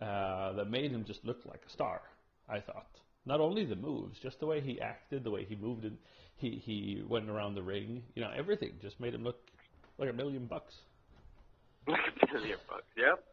uh, 0.00 0.52
that 0.52 0.70
made 0.70 0.92
him 0.92 1.04
just 1.04 1.24
look 1.24 1.38
like 1.44 1.62
a 1.66 1.70
star. 1.70 2.00
I 2.48 2.60
thought 2.60 2.86
not 3.26 3.40
only 3.40 3.64
the 3.64 3.76
moves, 3.76 4.18
just 4.18 4.40
the 4.40 4.46
way 4.46 4.60
he 4.60 4.80
acted, 4.80 5.24
the 5.24 5.30
way 5.30 5.44
he 5.44 5.56
moved, 5.56 5.84
and 5.84 5.98
he 6.36 6.62
he 6.64 7.02
went 7.06 7.28
around 7.28 7.54
the 7.54 7.62
ring. 7.62 8.02
You 8.14 8.22
know, 8.22 8.30
everything 8.36 8.72
just 8.80 9.00
made 9.00 9.14
him 9.14 9.24
look 9.24 9.38
like 9.98 10.10
a 10.10 10.12
million 10.12 10.46
bucks. 10.46 10.74
Like 11.86 12.00
a 12.22 12.26
billion 12.32 12.58
bucks. 12.68 12.88
Yep. 12.96 13.24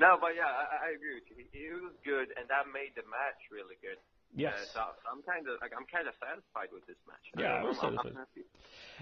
No, 0.00 0.16
but 0.20 0.32
yeah, 0.36 0.48
I, 0.48 0.88
I 0.88 0.96
agree 0.96 1.20
with 1.20 1.28
you. 1.28 1.36
It, 1.44 1.48
it 1.52 1.82
was 1.82 1.96
good, 2.04 2.28
and 2.38 2.48
that 2.48 2.70
made 2.72 2.96
the 2.96 3.04
match 3.08 3.40
really 3.50 3.76
good. 3.82 3.98
Yes. 4.34 4.54
Uh, 4.54 4.66
so 4.74 4.80
I'm 5.12 5.22
kind 5.22 5.46
of 5.48 5.60
like 5.60 5.72
I'm 5.76 5.86
kind 5.86 6.08
of 6.08 6.14
satisfied 6.20 6.68
with 6.72 6.86
this 6.86 6.96
match. 7.06 7.30
Yeah, 7.38 7.52
I 7.52 7.56
I'm- 7.56 7.64
was 7.66 7.78
I'm- 7.82 7.98
I'm 7.98 8.14
satisfied. 8.14 8.26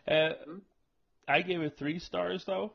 happy. 0.07 0.47
Uh, 0.49 0.55
I 1.29 1.43
gave 1.43 1.61
it 1.63 1.77
three 1.79 1.99
stars 1.99 2.45
though. 2.45 2.73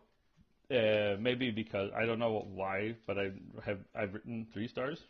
Uh, 0.71 1.15
maybe 1.19 1.51
because 1.51 1.91
I 1.95 2.05
don't 2.05 2.17
know 2.19 2.39
why, 2.53 2.95
but 3.05 3.19
I 3.19 3.31
have 3.65 3.79
I've 3.93 4.13
written 4.13 4.47
three 4.53 4.67
stars. 4.67 5.03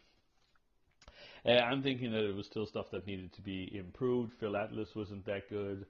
Uh, 1.46 1.52
I'm 1.52 1.84
thinking 1.84 2.12
that 2.12 2.28
it 2.28 2.36
was 2.36 2.48
still 2.48 2.66
stuff 2.66 2.90
that 2.92 3.06
needed 3.06 3.32
to 3.34 3.42
be 3.42 3.70
improved. 3.78 4.34
Phil 4.40 4.58
Atlas 4.58 4.96
wasn't 4.96 5.26
that 5.28 5.48
good. 5.50 5.86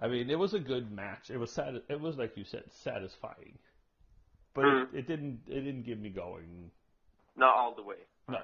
I 0.00 0.08
mean, 0.08 0.30
it 0.30 0.38
was 0.38 0.54
a 0.54 0.58
good 0.58 0.90
match. 0.90 1.30
It 1.30 1.36
was 1.36 1.52
sad. 1.52 1.82
It 1.88 2.00
was 2.00 2.16
like 2.16 2.36
you 2.36 2.44
said, 2.44 2.64
satisfying, 2.72 3.58
but 4.54 4.64
it, 4.64 4.88
Hmm. 4.88 4.96
it 4.96 5.06
didn't. 5.06 5.42
It 5.46 5.60
didn't 5.60 5.82
get 5.82 6.00
me 6.00 6.08
going. 6.08 6.70
Not 7.36 7.54
all 7.54 7.74
the 7.74 7.82
way. 7.82 7.98
No. 8.28 8.40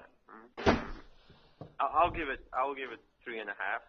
I'll, 1.81 1.93
I'll 2.05 2.11
give 2.13 2.29
it. 2.29 2.41
I'll 2.53 2.75
give 2.75 2.93
it 2.93 3.01
three 3.25 3.41
and 3.41 3.49
a 3.49 3.57
half 3.59 3.83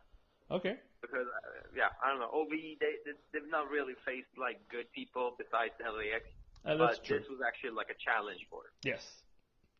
Okay. 0.49 0.75
because 1.01 1.27
uh, 1.27 1.67
yeah, 1.75 1.89
I 2.03 2.09
don't 2.09 2.19
know. 2.19 2.29
OVE 2.33 2.49
they, 2.79 2.95
they 3.05 3.11
they've 3.33 3.49
not 3.51 3.69
really 3.69 3.93
faced 4.05 4.31
like 4.39 4.57
good 4.69 4.91
people 4.93 5.35
besides 5.37 5.73
LAX, 5.79 6.23
Uh, 6.65 6.77
that's 6.77 6.97
but 6.99 7.05
true. 7.05 7.19
this 7.19 7.29
was 7.29 7.39
actually 7.45 7.71
like 7.71 7.89
a 7.89 7.99
challenge 8.03 8.41
for 8.49 8.61
it. 8.65 8.87
Yes, 8.87 9.03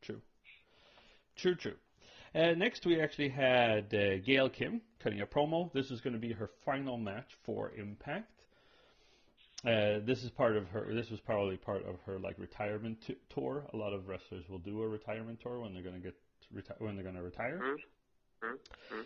true, 0.02 0.22
true, 1.36 1.56
true. 1.56 1.76
Uh, 2.34 2.54
next, 2.56 2.86
we 2.86 3.02
actually 3.02 3.28
had 3.28 3.94
uh, 3.94 4.18
Gail 4.20 4.50
Kim 4.50 4.82
cutting 5.04 5.20
a 5.22 5.26
promo. 5.26 5.72
This 5.74 5.92
is 5.92 6.00
going 6.00 6.14
to 6.14 6.20
be 6.20 6.32
her 6.32 6.50
final 6.66 6.98
match 6.98 7.32
for 7.44 7.72
Impact. 7.78 8.46
Uh, 9.66 10.00
this 10.06 10.24
is 10.24 10.32
part 10.32 10.56
of 10.56 10.68
her. 10.70 10.94
This 10.94 11.10
was 11.12 11.20
probably 11.20 11.58
part 11.58 11.86
of 11.86 11.98
her 12.06 12.18
like 12.20 12.40
retirement 12.40 12.98
t- 13.06 13.18
tour. 13.30 13.66
A 13.74 13.78
lot 13.78 13.94
of 13.94 14.08
wrestlers 14.08 14.48
will 14.50 14.60
do 14.60 14.82
a 14.82 14.88
retirement 14.88 15.40
tour 15.42 15.60
when 15.60 15.74
they're 15.74 15.84
going 15.84 15.96
to 15.96 16.02
get 16.02 16.16
reti- 16.56 16.80
when 16.80 16.96
they're 16.96 17.04
going 17.04 17.16
to 17.18 17.22
retire. 17.22 17.60
Mhm. 17.62 17.76
Mhm. 18.42 18.60
Mhm. 18.92 19.06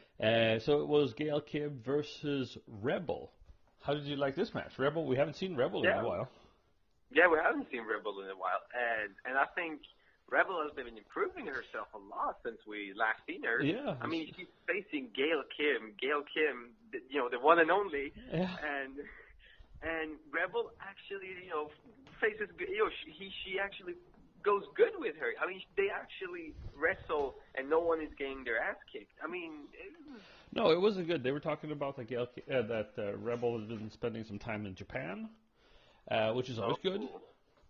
Uh, 0.55 0.59
so 0.59 0.81
it 0.81 0.87
was 0.87 1.13
Gail 1.13 1.41
Kim 1.41 1.81
versus 1.83 2.57
Rebel. 2.67 3.31
How 3.81 3.93
did 3.93 4.03
you 4.05 4.15
like 4.15 4.35
this 4.35 4.53
match, 4.53 4.77
Rebel? 4.79 5.05
We 5.05 5.15
haven't 5.15 5.35
seen 5.35 5.55
Rebel 5.55 5.83
in 5.83 5.91
a 5.91 6.07
while. 6.07 6.29
Yeah, 7.11 7.27
we 7.27 7.37
haven't 7.37 7.69
seen 7.69 7.83
Rebel 7.85 8.19
in 8.21 8.29
a 8.29 8.35
while, 8.35 8.61
and 8.73 9.13
and 9.25 9.37
I 9.37 9.45
think 9.55 9.81
Rebel 10.27 10.61
has 10.63 10.71
been 10.71 10.87
improving 10.87 11.45
herself 11.45 11.87
a 11.93 11.97
lot 11.99 12.39
since 12.43 12.57
we 12.65 12.93
last 12.95 13.19
seen 13.27 13.43
her. 13.43 13.61
Yeah. 13.61 13.95
I 14.01 14.07
mean, 14.07 14.33
she's 14.35 14.47
facing 14.65 15.09
Gail 15.13 15.43
Kim, 15.55 15.93
Gail 16.01 16.23
Kim, 16.33 16.73
you 17.09 17.19
know, 17.19 17.29
the 17.29 17.39
one 17.39 17.59
and 17.59 17.69
only, 17.69 18.11
Yeah. 18.31 18.49
and 18.63 18.97
and 19.83 20.17
Rebel 20.31 20.71
actually, 20.81 21.27
you 21.43 21.49
know, 21.51 21.69
faces, 22.19 22.49
you 22.57 22.77
know, 22.79 22.89
she 23.03 23.11
he, 23.11 23.29
she 23.43 23.59
actually 23.59 23.95
goes 24.45 24.63
good 24.75 24.93
with 24.97 25.15
her. 25.19 25.33
I 25.43 25.49
mean, 25.49 25.61
they 25.75 25.87
actually 25.89 26.53
wrestle, 26.77 27.35
and 27.55 27.69
no 27.69 27.79
one 27.79 28.01
is 28.01 28.09
getting 28.17 28.43
their 28.43 28.59
ass 28.61 28.77
kicked. 28.91 29.17
I 29.23 29.27
mean, 29.29 29.51
it 29.73 29.91
was, 30.11 30.21
No, 30.53 30.69
it 30.71 30.79
wasn't 30.79 31.07
good. 31.07 31.23
They 31.23 31.31
were 31.31 31.39
talking 31.39 31.71
about 31.71 31.97
that 31.97 32.07
Gail, 32.07 32.27
uh, 32.49 32.61
that 32.61 32.91
uh, 32.97 33.17
Rebel 33.17 33.59
has 33.59 33.67
been 33.67 33.91
spending 33.91 34.23
some 34.23 34.39
time 34.39 34.65
in 34.65 34.75
Japan, 34.75 35.29
uh, 36.11 36.31
which 36.33 36.49
is 36.49 36.59
always 36.59 36.77
good. 36.83 37.01
cool. 37.01 37.21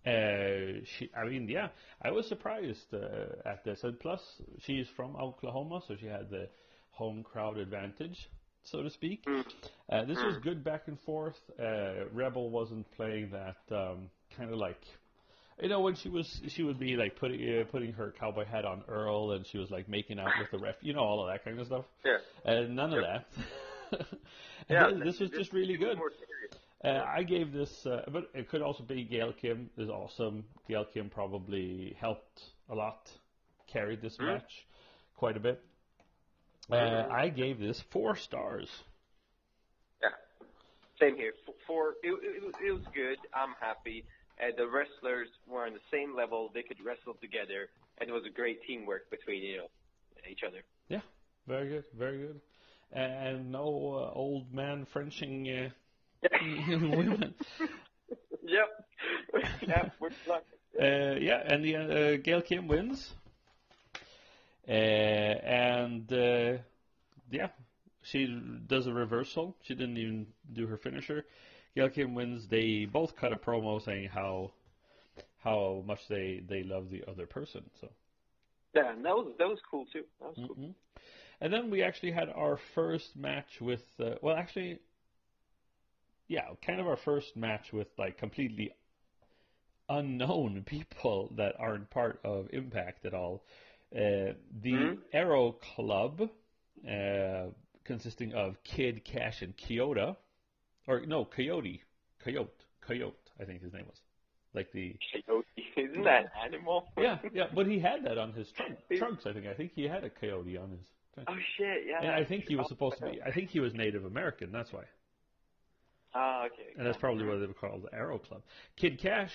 Uh, 0.05 0.83
she, 0.99 1.09
I 1.17 1.25
mean, 1.25 1.47
yeah, 1.49 1.69
I 1.99 2.11
was 2.11 2.27
surprised 2.27 2.93
uh, 2.93 3.49
at 3.49 3.63
this, 3.63 3.83
and 3.83 3.99
plus 3.99 4.21
she's 4.59 4.85
from 4.95 5.15
Oklahoma, 5.15 5.81
so 5.87 5.95
she 5.99 6.05
had 6.05 6.29
the 6.29 6.47
home 6.91 7.23
crowd 7.23 7.57
advantage, 7.57 8.29
so 8.63 8.83
to 8.83 8.89
speak. 8.91 9.25
Mm. 9.25 9.43
Uh, 9.89 10.05
this 10.05 10.17
was 10.17 10.37
good 10.43 10.63
back 10.63 10.83
and 10.87 10.99
forth. 11.01 11.39
Uh, 11.59 12.05
Rebel 12.13 12.51
wasn't 12.51 12.85
playing 12.91 13.31
that 13.31 13.57
um, 13.75 14.09
kind 14.37 14.51
of 14.51 14.59
like. 14.59 14.81
You 15.61 15.69
know 15.69 15.79
when 15.79 15.95
she 15.95 16.09
was, 16.09 16.41
she 16.49 16.63
would 16.63 16.77
be 16.77 16.97
like 16.97 17.15
putting 17.15 17.39
uh, 17.41 17.63
putting 17.71 17.93
her 17.93 18.13
cowboy 18.19 18.43
hat 18.45 18.65
on 18.65 18.83
Earl, 18.89 19.31
and 19.31 19.45
she 19.47 19.57
was 19.57 19.71
like 19.71 19.87
making 19.87 20.19
out 20.19 20.31
with 20.37 20.51
the 20.51 20.57
ref. 20.57 20.75
You 20.81 20.93
know 20.93 20.99
all 20.99 21.21
of 21.25 21.31
that 21.31 21.45
kind 21.45 21.59
of 21.59 21.67
stuff. 21.67 21.85
yeah, 22.03 22.17
Uh, 22.45 22.61
none 22.69 22.93
of 22.93 23.01
Yep. 23.01 23.25
that. 23.91 24.05
yeah. 24.69 24.87
And 24.89 25.01
this 25.01 25.19
was 25.19 25.29
just 25.29 25.53
really 25.53 25.77
good. 25.77 25.97
Uh, 26.83 27.03
I 27.07 27.23
gave 27.23 27.53
this, 27.53 27.85
uh, 27.85 28.03
but 28.11 28.29
it 28.33 28.49
could 28.49 28.61
also 28.61 28.83
be 28.83 29.05
Gail 29.05 29.31
Kim 29.31 29.69
is 29.77 29.89
awesome. 29.89 30.43
Gail 30.67 30.85
Kim 30.93 31.09
probably 31.09 31.95
helped 31.99 32.41
a 32.69 32.75
lot, 32.75 33.09
carried 33.67 34.01
this 34.01 34.17
Mhm. 34.17 34.25
match 34.25 34.65
quite 35.15 35.37
a 35.37 35.39
bit. 35.39 35.63
Uh, 36.69 36.75
Mhm. 36.75 37.11
I 37.11 37.29
gave 37.29 37.59
this 37.59 37.79
four 37.91 38.15
stars. 38.17 38.69
Yeah, 40.01 40.09
same 40.99 41.15
here. 41.15 41.33
For, 41.45 41.53
for 41.65 41.89
it, 42.03 42.11
it, 42.11 42.43
it 42.61 42.71
was 42.73 42.83
good. 42.93 43.19
I'm 43.33 43.53
happy. 43.59 44.03
Uh, 44.41 44.47
the 44.57 44.67
wrestlers 44.67 45.29
were 45.47 45.65
on 45.65 45.73
the 45.73 45.79
same 45.91 46.15
level. 46.15 46.51
They 46.53 46.63
could 46.63 46.77
wrestle 46.83 47.15
together, 47.21 47.69
and 47.99 48.09
it 48.09 48.13
was 48.13 48.23
a 48.25 48.33
great 48.33 48.59
teamwork 48.67 49.09
between 49.09 49.43
you 49.43 49.57
know 49.57 49.67
each 50.29 50.41
other. 50.45 50.63
Yeah, 50.89 51.01
very 51.47 51.69
good, 51.69 51.85
very 51.97 52.17
good. 52.17 52.41
And 52.91 53.51
no 53.51 53.63
uh, 53.63 54.17
old 54.17 54.53
man 54.53 54.85
Frenching 54.91 55.49
uh, 55.49 55.69
women. 56.41 57.33
yep. 58.43 58.85
yeah, 59.67 59.89
we're 59.99 60.09
lucky. 60.27 60.45
Uh, 60.79 61.17
yeah, 61.19 61.41
and 61.45 61.63
the 61.63 61.75
uh, 61.75 62.17
Gail 62.17 62.41
Kim 62.41 62.67
wins. 62.67 63.13
Uh, 64.67 64.71
and 64.71 66.11
uh, 66.11 66.57
yeah, 67.31 67.47
she 68.01 68.27
does 68.67 68.87
a 68.87 68.93
reversal. 68.93 69.55
She 69.63 69.75
didn't 69.75 69.97
even 69.97 70.27
do 70.51 70.67
her 70.67 70.77
finisher. 70.77 71.25
Gail 71.75 71.89
Kim 71.89 72.15
wins. 72.15 72.47
They 72.47 72.85
both 72.85 73.15
cut 73.15 73.33
a 73.33 73.35
promo 73.35 73.83
saying 73.83 74.09
how 74.09 74.51
how 75.43 75.83
much 75.85 75.99
they 76.09 76.41
they 76.47 76.63
love 76.63 76.89
the 76.89 77.03
other 77.07 77.25
person. 77.25 77.63
So. 77.81 77.89
Yeah, 78.73 78.91
and 78.91 79.05
that 79.05 79.15
was 79.15 79.33
that 79.39 79.47
was 79.47 79.59
cool 79.69 79.85
too. 79.91 80.03
That 80.19 80.29
was 80.29 80.37
cool. 80.47 80.55
hmm 80.55 80.71
And 81.41 81.51
then 81.53 81.69
we 81.69 81.83
actually 81.83 82.11
had 82.11 82.29
our 82.29 82.57
first 82.73 83.15
match 83.15 83.59
with, 83.61 83.83
uh, 83.99 84.15
well, 84.21 84.35
actually, 84.35 84.79
yeah, 86.27 86.47
kind 86.65 86.79
of 86.79 86.87
our 86.87 86.97
first 86.97 87.35
match 87.35 87.71
with 87.73 87.87
like 87.97 88.17
completely 88.17 88.71
unknown 89.89 90.63
people 90.65 91.31
that 91.37 91.55
aren't 91.59 91.89
part 91.89 92.19
of 92.23 92.47
Impact 92.51 93.05
at 93.05 93.13
all. 93.13 93.43
Uh, 93.93 94.33
the 94.61 94.73
Mhm. 94.73 94.97
Arrow 95.13 95.51
Club, 95.53 96.29
uh, 96.89 97.45
consisting 97.83 98.33
of 98.33 98.61
Kid, 98.63 99.05
Kash, 99.05 99.41
and 99.41 99.55
Kyoto, 99.55 100.17
or 100.87 101.05
no, 101.05 101.25
Coyote, 101.25 101.81
Coyote, 102.23 102.49
Coyote, 102.85 103.15
I 103.39 103.45
think 103.45 103.61
his 103.61 103.73
name 103.73 103.85
was, 103.87 103.97
like 104.53 104.71
the 104.71 104.95
Coyote. 105.25 105.45
Isn't 105.77 106.03
that 106.03 106.31
animal? 106.45 106.87
yeah, 106.97 107.17
yeah, 107.33 107.45
but 107.53 107.67
he 107.67 107.79
had 107.79 108.05
that 108.05 108.17
on 108.17 108.31
his 108.33 108.47
trunk, 108.55 108.77
trunks. 108.97 109.25
I 109.25 109.33
think. 109.33 109.45
I 109.45 109.53
think 109.53 109.71
he 109.75 109.83
had 109.83 110.03
a 110.03 110.09
coyote 110.09 110.57
on 110.57 110.71
his. 110.71 110.79
Trunk. 111.13 111.29
Oh 111.29 111.35
shit! 111.57 111.83
Yeah. 111.87 112.01
And 112.01 112.11
I 112.11 112.23
think 112.25 112.45
he 112.47 112.55
was 112.55 112.67
supposed 112.69 112.97
to 112.99 113.09
be. 113.09 113.21
I 113.21 113.31
think 113.31 113.49
he 113.49 113.59
was 113.59 113.73
Native 113.73 114.05
American. 114.05 114.51
That's 114.51 114.71
why, 114.71 114.83
Ah, 116.13 116.45
okay. 116.45 116.73
and 116.77 116.87
that's 116.87 116.97
probably 116.97 117.25
why 117.25 117.35
they 117.37 117.45
were 117.45 117.53
called 117.53 117.83
the 117.83 117.93
Arrow 117.93 118.17
Club. 118.19 118.41
Kid 118.77 119.01
Kash 119.01 119.33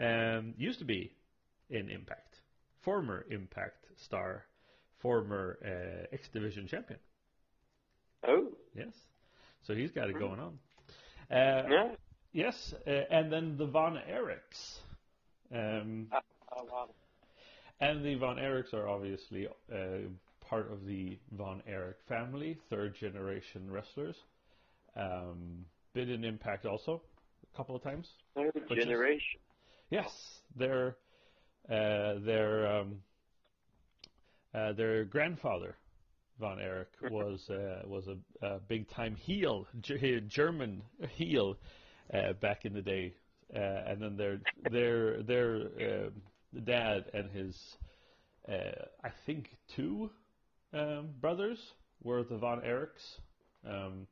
um, 0.00 0.54
used 0.56 0.78
to 0.78 0.84
be 0.84 1.12
in 1.70 1.88
Impact, 1.88 2.36
former 2.82 3.26
Impact 3.30 3.86
star, 4.04 4.44
former 5.00 5.58
uh, 5.64 6.06
X 6.12 6.28
Division 6.32 6.68
champion. 6.68 7.00
Oh. 8.26 8.48
Yes, 8.76 8.92
so 9.66 9.74
he's 9.74 9.90
got 9.90 10.08
it 10.08 10.18
going 10.18 10.38
on. 10.40 10.58
Uh, 11.30 11.34
Yeah. 11.68 11.88
Yes, 12.32 12.74
uh, 12.86 12.90
and 12.90 13.32
then 13.32 13.56
the 13.56 13.66
Von 13.66 13.96
Erichs. 14.10 14.78
Um, 15.54 16.08
Oh 16.56 16.64
wow. 16.70 16.88
And 17.80 18.04
the 18.04 18.14
Von 18.16 18.36
Erichs 18.38 18.72
are 18.74 18.88
obviously 18.88 19.46
uh, 19.72 20.08
part 20.48 20.70
of 20.72 20.84
the 20.86 21.18
Von 21.32 21.62
Erich 21.66 21.96
family, 22.08 22.58
third 22.70 22.94
generation 22.96 23.70
wrestlers. 23.70 24.16
Um, 24.96 25.64
been 25.92 26.08
in 26.10 26.24
Impact 26.24 26.66
also, 26.66 27.02
a 27.52 27.56
couple 27.56 27.74
of 27.76 27.82
times. 27.82 28.08
Third 28.34 28.52
Which 28.68 28.78
is- 28.78 28.84
generation. 28.84 29.40
Yes, 29.90 30.40
their 30.56 30.96
uh, 31.70 32.14
their 32.24 32.66
um, 32.66 33.00
uh, 34.54 34.72
their 34.72 35.04
grandfather 35.04 35.76
von 36.38 36.58
Erich 36.60 36.88
was 37.10 37.48
uh, 37.50 37.82
was 37.86 38.04
a, 38.08 38.46
a 38.46 38.58
big 38.60 38.88
time 38.90 39.14
heel, 39.14 39.66
G- 39.80 40.20
German 40.28 40.82
heel 41.10 41.56
uh, 42.12 42.32
back 42.34 42.64
in 42.64 42.72
the 42.72 42.82
day, 42.82 43.14
uh, 43.54 43.58
and 43.58 44.00
then 44.00 44.16
their 44.16 44.40
their 44.70 45.22
their 45.22 45.56
uh, 45.80 46.10
dad 46.64 47.04
and 47.12 47.30
his 47.30 47.56
uh, 48.48 48.84
I 49.02 49.10
think 49.26 49.56
two 49.74 50.10
um, 50.72 51.10
brothers 51.20 51.58
were 52.02 52.22
the 52.22 52.36
von 52.36 52.60
Erichs. 52.60 53.20
Um, 53.66 54.06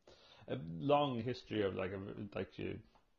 a 0.49 0.57
long 0.79 1.23
history 1.23 1.63
of 1.63 1.75
like 1.75 1.93
a 1.93 2.37
like 2.37 2.49
a 2.59 2.77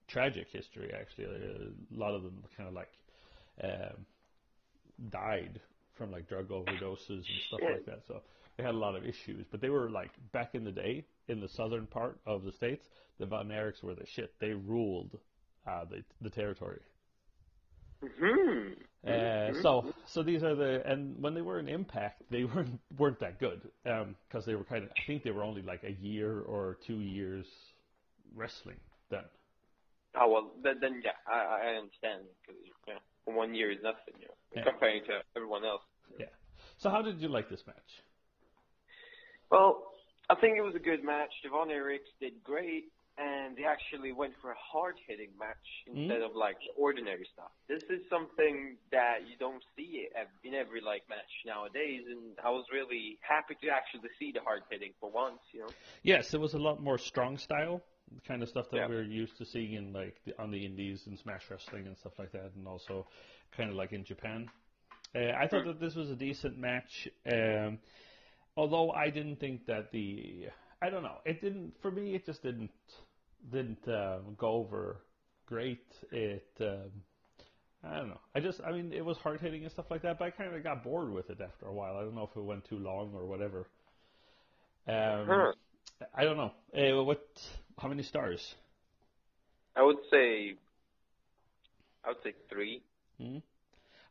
tragic 0.08 0.48
history 0.52 0.92
actually. 1.00 1.26
A 1.26 1.98
lot 1.98 2.14
of 2.14 2.24
them 2.24 2.44
kind 2.58 2.68
of 2.68 2.76
like 2.76 2.92
um, 3.64 4.06
died 5.10 5.60
from 5.98 6.12
like 6.12 6.28
drug 6.28 6.50
overdoses 6.50 7.10
and 7.10 7.26
stuff 7.48 7.60
like 7.62 7.86
that. 7.86 8.02
So 8.08 8.22
they 8.58 8.64
had 8.64 8.76
a 8.76 8.78
lot 8.78 8.96
of 8.96 9.06
issues, 9.06 9.46
but 9.50 9.62
they 9.62 9.70
were 9.70 9.90
like 9.90 10.12
back 10.32 10.56
in 10.56 10.64
the 10.64 10.72
day 10.72 11.06
in 11.28 11.40
the 11.40 11.48
southern 11.50 11.88
part 11.88 12.20
of 12.26 12.44
the 12.44 12.52
states, 12.52 12.88
the 13.20 13.26
Von 13.26 13.50
Erichs 13.50 13.82
were 13.84 13.96
the 13.96 14.06
shit. 14.06 14.34
They 14.40 14.52
ruled 14.52 15.18
uh, 15.68 15.86
the 15.86 16.04
the 16.22 16.30
territory. 16.30 16.82
hmm 18.02 18.74
Uh, 19.08 19.52
so 19.62 19.86
so 20.06 20.24
these 20.24 20.44
are 20.44 20.56
the 20.56 20.82
and 20.90 21.22
when 21.22 21.34
they 21.34 21.42
were 21.42 21.60
in 21.60 21.68
Impact, 21.68 22.24
they 22.30 22.44
weren't 22.56 22.80
weren't 22.98 23.20
that 23.20 23.40
good 23.40 23.62
because 23.84 24.46
they 24.46 24.56
were 24.56 24.64
kind 24.64 24.84
of 24.84 24.92
I 24.92 25.02
think 25.08 25.24
they 25.24 25.32
were 25.32 25.44
only 25.44 25.62
like 25.62 25.84
a 25.84 25.92
year 25.92 26.42
or 26.42 26.78
two 26.86 27.00
years 27.02 27.46
wrestling 28.36 28.80
then. 29.10 29.24
Oh 30.16 30.30
well, 30.30 30.52
then, 30.64 30.76
then 30.80 31.02
yeah, 31.04 31.18
I, 31.28 31.40
I 31.40 31.76
understand 31.76 32.24
because 32.46 32.62
yeah, 32.88 33.00
one 33.26 33.56
year 33.56 33.72
is 33.72 33.80
nothing, 33.84 34.14
you 34.20 34.28
know, 34.28 34.34
Yeah. 34.56 34.64
comparing 34.64 35.04
to 35.06 35.20
everyone 35.36 35.66
else. 35.66 35.82
Yeah. 36.20 36.28
So 36.78 36.90
how 36.90 37.02
did 37.02 37.20
you 37.20 37.30
like 37.30 37.50
this 37.50 37.66
match? 37.66 38.04
Well, 39.52 39.84
I 40.30 40.36
think 40.36 40.58
it 40.58 40.62
was 40.62 40.76
a 40.76 40.80
good 40.80 41.04
match. 41.04 41.32
the 41.44 41.50
Von 41.50 41.70
Erichs 41.70 42.10
did 42.20 42.44
great, 42.44 42.86
and 43.18 43.56
they 43.56 43.66
actually 43.66 44.12
went 44.12 44.34
for 44.42 44.52
a 44.52 44.56
hard-hitting 44.58 45.30
match 45.38 45.68
instead 45.86 46.22
of 46.22 46.36
like 46.36 46.58
ordinary 46.78 47.28
stuff. 47.34 47.52
This 47.68 47.84
is 47.84 48.02
something 48.10 48.78
that 48.92 49.20
you 49.30 49.36
don't 49.40 49.64
see 49.76 50.08
in 50.44 50.54
every 50.56 50.82
like 50.82 51.04
match 51.10 51.30
nowadays, 51.46 52.02
and 52.10 52.38
I 52.44 52.50
was 52.50 52.66
really 52.74 53.20
happy 53.22 53.56
to 53.62 53.70
actually 53.70 54.10
see 54.18 54.32
the 54.32 54.42
hard-hitting 54.42 54.94
for 55.00 55.12
once. 55.12 55.40
You 55.52 55.62
know. 55.62 55.70
Yes, 56.02 56.34
it 56.34 56.40
was 56.40 56.54
a 56.56 56.60
lot 56.60 56.82
more 56.82 56.98
strong 56.98 57.38
style, 57.38 57.84
the 58.14 58.22
kind 58.22 58.42
of 58.42 58.50
stuff 58.50 58.70
that 58.72 58.78
Yeah. 58.78 58.88
we're 58.88 59.04
used 59.04 59.38
to 59.38 59.46
seeing 59.46 59.74
in 59.74 59.94
like 59.94 60.16
the, 60.26 60.34
on 60.42 60.50
the 60.50 60.66
indies 60.66 61.06
and 61.06 61.20
Smash 61.20 61.44
Wrestling 61.52 61.86
and 61.86 61.96
stuff 61.98 62.14
like 62.18 62.32
that, 62.32 62.52
and 62.56 62.68
also 62.68 63.06
kind 63.56 63.70
of 63.70 63.76
like 63.76 63.92
in 63.92 64.04
Japan. 64.04 64.50
Uh, 65.16 65.32
I 65.40 65.48
thought 65.48 65.66
that 65.66 65.80
this 65.80 65.94
was 65.94 66.10
a 66.10 66.16
decent 66.16 66.58
match, 66.58 67.08
um, 67.32 67.78
although 68.56 68.92
I 68.92 69.10
didn't 69.10 69.38
think 69.38 69.66
that 69.68 69.92
the 69.92 70.48
I 70.82 70.90
don't 70.90 71.04
know 71.04 71.18
it 71.26 71.42
didn't 71.42 71.74
for 71.82 71.92
me 71.92 72.16
it 72.16 72.26
just 72.26 72.44
didn't 72.44 72.72
didn't 73.52 73.88
um, 73.88 74.36
go 74.38 74.50
over 74.52 74.98
great. 75.46 75.86
It 76.12 76.48
um, 76.62 76.92
I 77.84 77.98
don't 77.98 78.10
know. 78.10 78.22
I 78.36 78.40
just 78.40 78.62
I 78.66 78.72
mean 78.72 78.94
it 78.94 79.04
was 79.04 79.18
hard 79.18 79.42
hitting 79.42 79.64
and 79.64 79.72
stuff 79.72 79.86
like 79.90 80.02
that, 80.04 80.20
but 80.20 80.26
I 80.26 80.32
kind 80.32 80.54
of 80.56 80.64
got 80.64 80.84
bored 80.84 81.12
with 81.12 81.30
it 81.30 81.40
after 81.42 81.68
a 81.68 81.74
while. 81.74 81.98
I 81.98 82.02
don't 82.02 82.16
know 82.16 82.30
if 82.32 82.38
it 82.38 82.42
went 82.44 82.66
too 82.66 82.80
long 82.80 83.12
or 83.14 83.26
whatever. 83.26 83.68
Um, 84.88 85.28
Huh. 85.28 85.54
I 86.14 86.24
don't 86.24 86.38
know. 86.38 86.52
Uh, 86.76 87.04
what? 87.04 87.26
How 87.80 87.88
many 87.88 88.04
stars? 88.04 88.56
I 89.76 89.84
would 89.84 89.98
say, 90.12 90.56
I 92.04 92.10
would 92.10 92.18
say 92.24 92.34
three. 92.50 92.84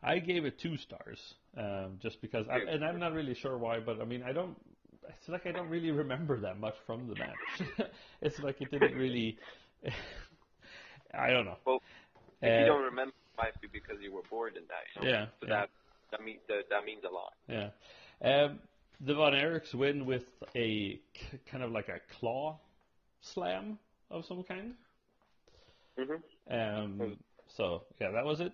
I 0.03 0.19
gave 0.19 0.45
it 0.45 0.59
two 0.59 0.77
stars, 0.77 1.35
um, 1.57 1.99
just 2.01 2.21
because, 2.21 2.47
I, 2.49 2.59
and 2.59 2.85
I'm 2.85 2.99
not 2.99 3.12
really 3.12 3.35
sure 3.35 3.57
why, 3.57 3.79
but 3.79 4.01
I 4.01 4.05
mean, 4.05 4.23
I 4.23 4.33
don't. 4.33 4.57
It's 5.09 5.29
like 5.29 5.47
I 5.47 5.53
don't 5.53 5.69
really 5.69 5.91
remember 5.91 6.41
that 6.41 6.59
much 6.59 6.75
from 6.87 7.09
the 7.09 7.15
match. 7.17 7.91
it's 8.21 8.38
like 8.41 8.61
it 8.61 8.71
didn't 8.71 8.95
really. 8.97 9.38
I 11.15 11.31
don't 11.31 11.45
know. 11.45 11.57
Well, 11.65 11.83
If 12.41 12.51
Uh, 12.57 12.61
you 12.61 12.67
don't 12.67 12.83
remember, 12.83 13.12
it 13.12 13.37
might 13.38 13.61
be 13.61 13.69
because 13.73 14.01
you 14.01 14.12
were 14.12 14.23
bored 14.31 14.57
in 14.57 14.62
that. 14.69 15.03
You 15.03 15.03
know? 15.11 15.19
Yeah, 15.19 15.27
So 15.41 15.47
yeah. 15.49 15.61
that 15.61 15.71
that 16.11 16.25
means 16.25 16.41
that, 16.49 16.69
that 16.71 16.85
means 16.85 17.03
a 17.05 17.12
lot. 17.12 17.33
Yeah. 17.49 17.71
Um, 18.45 18.59
the 19.01 19.15
Von 19.15 19.33
Erichs 19.33 19.75
win 19.75 20.07
with 20.07 20.25
a 20.55 21.01
k- 21.15 21.38
kind 21.51 21.62
of 21.62 21.71
like 21.73 21.88
a 21.88 22.01
claw 22.19 22.59
slam 23.21 23.79
of 24.11 24.25
some 24.27 24.43
kind. 24.45 24.75
Mm-hmm. 25.99 26.53
Um, 27.03 27.17
so 27.57 27.83
yeah, 28.01 28.11
that 28.12 28.25
was 28.25 28.41
it. 28.41 28.53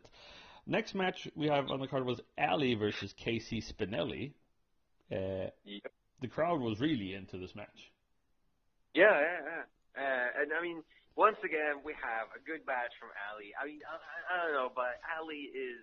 Next 0.69 0.95
match 0.95 1.27
we 1.35 1.47
have 1.49 1.71
on 1.71 1.81
the 1.81 1.87
card 1.87 2.05
was 2.05 2.21
Allie 2.37 2.75
versus 2.75 3.15
Casey 3.17 3.63
Spinelli. 3.63 4.33
Uh, 5.11 5.49
Yep. 5.65 5.93
the 6.21 6.29
crowd 6.29 6.61
was 6.61 6.79
really 6.79 7.15
into 7.15 7.39
this 7.39 7.55
match. 7.55 7.91
Yeah, 8.93 9.19
yeah, 9.19 9.41
yeah. 9.45 9.63
Uh, 9.97 10.43
and 10.43 10.53
I 10.53 10.61
mean, 10.61 10.83
once 11.17 11.39
again, 11.43 11.81
we 11.83 11.95
have 11.95 12.29
a 12.37 12.41
good 12.45 12.67
match 12.67 12.93
from 13.01 13.09
Allie. 13.33 13.55
I 13.61 13.65
mean, 13.65 13.81
I, 13.89 13.97
I, 14.35 14.45
don't 14.45 14.53
know, 14.53 14.71
but 14.75 15.01
Ali 15.19 15.49
is 15.57 15.81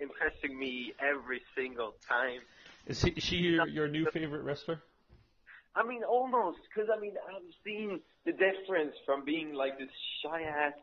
impressing 0.00 0.56
me 0.56 0.92
every 1.02 1.42
single 1.56 1.94
time. 2.08 2.40
Is 2.86 3.00
she, 3.00 3.14
she 3.18 3.36
your, 3.36 3.66
your 3.66 3.88
new 3.88 4.06
favorite 4.12 4.44
wrestler? 4.44 4.80
I 5.74 5.84
mean, 5.84 6.04
almost, 6.04 6.58
because 6.68 6.88
I 6.96 7.00
mean, 7.00 7.14
I've 7.28 7.42
seen 7.64 8.00
the 8.24 8.32
difference 8.32 8.94
from 9.04 9.24
being 9.24 9.52
like 9.52 9.78
this 9.78 9.90
shy 10.22 10.42
ass 10.42 10.74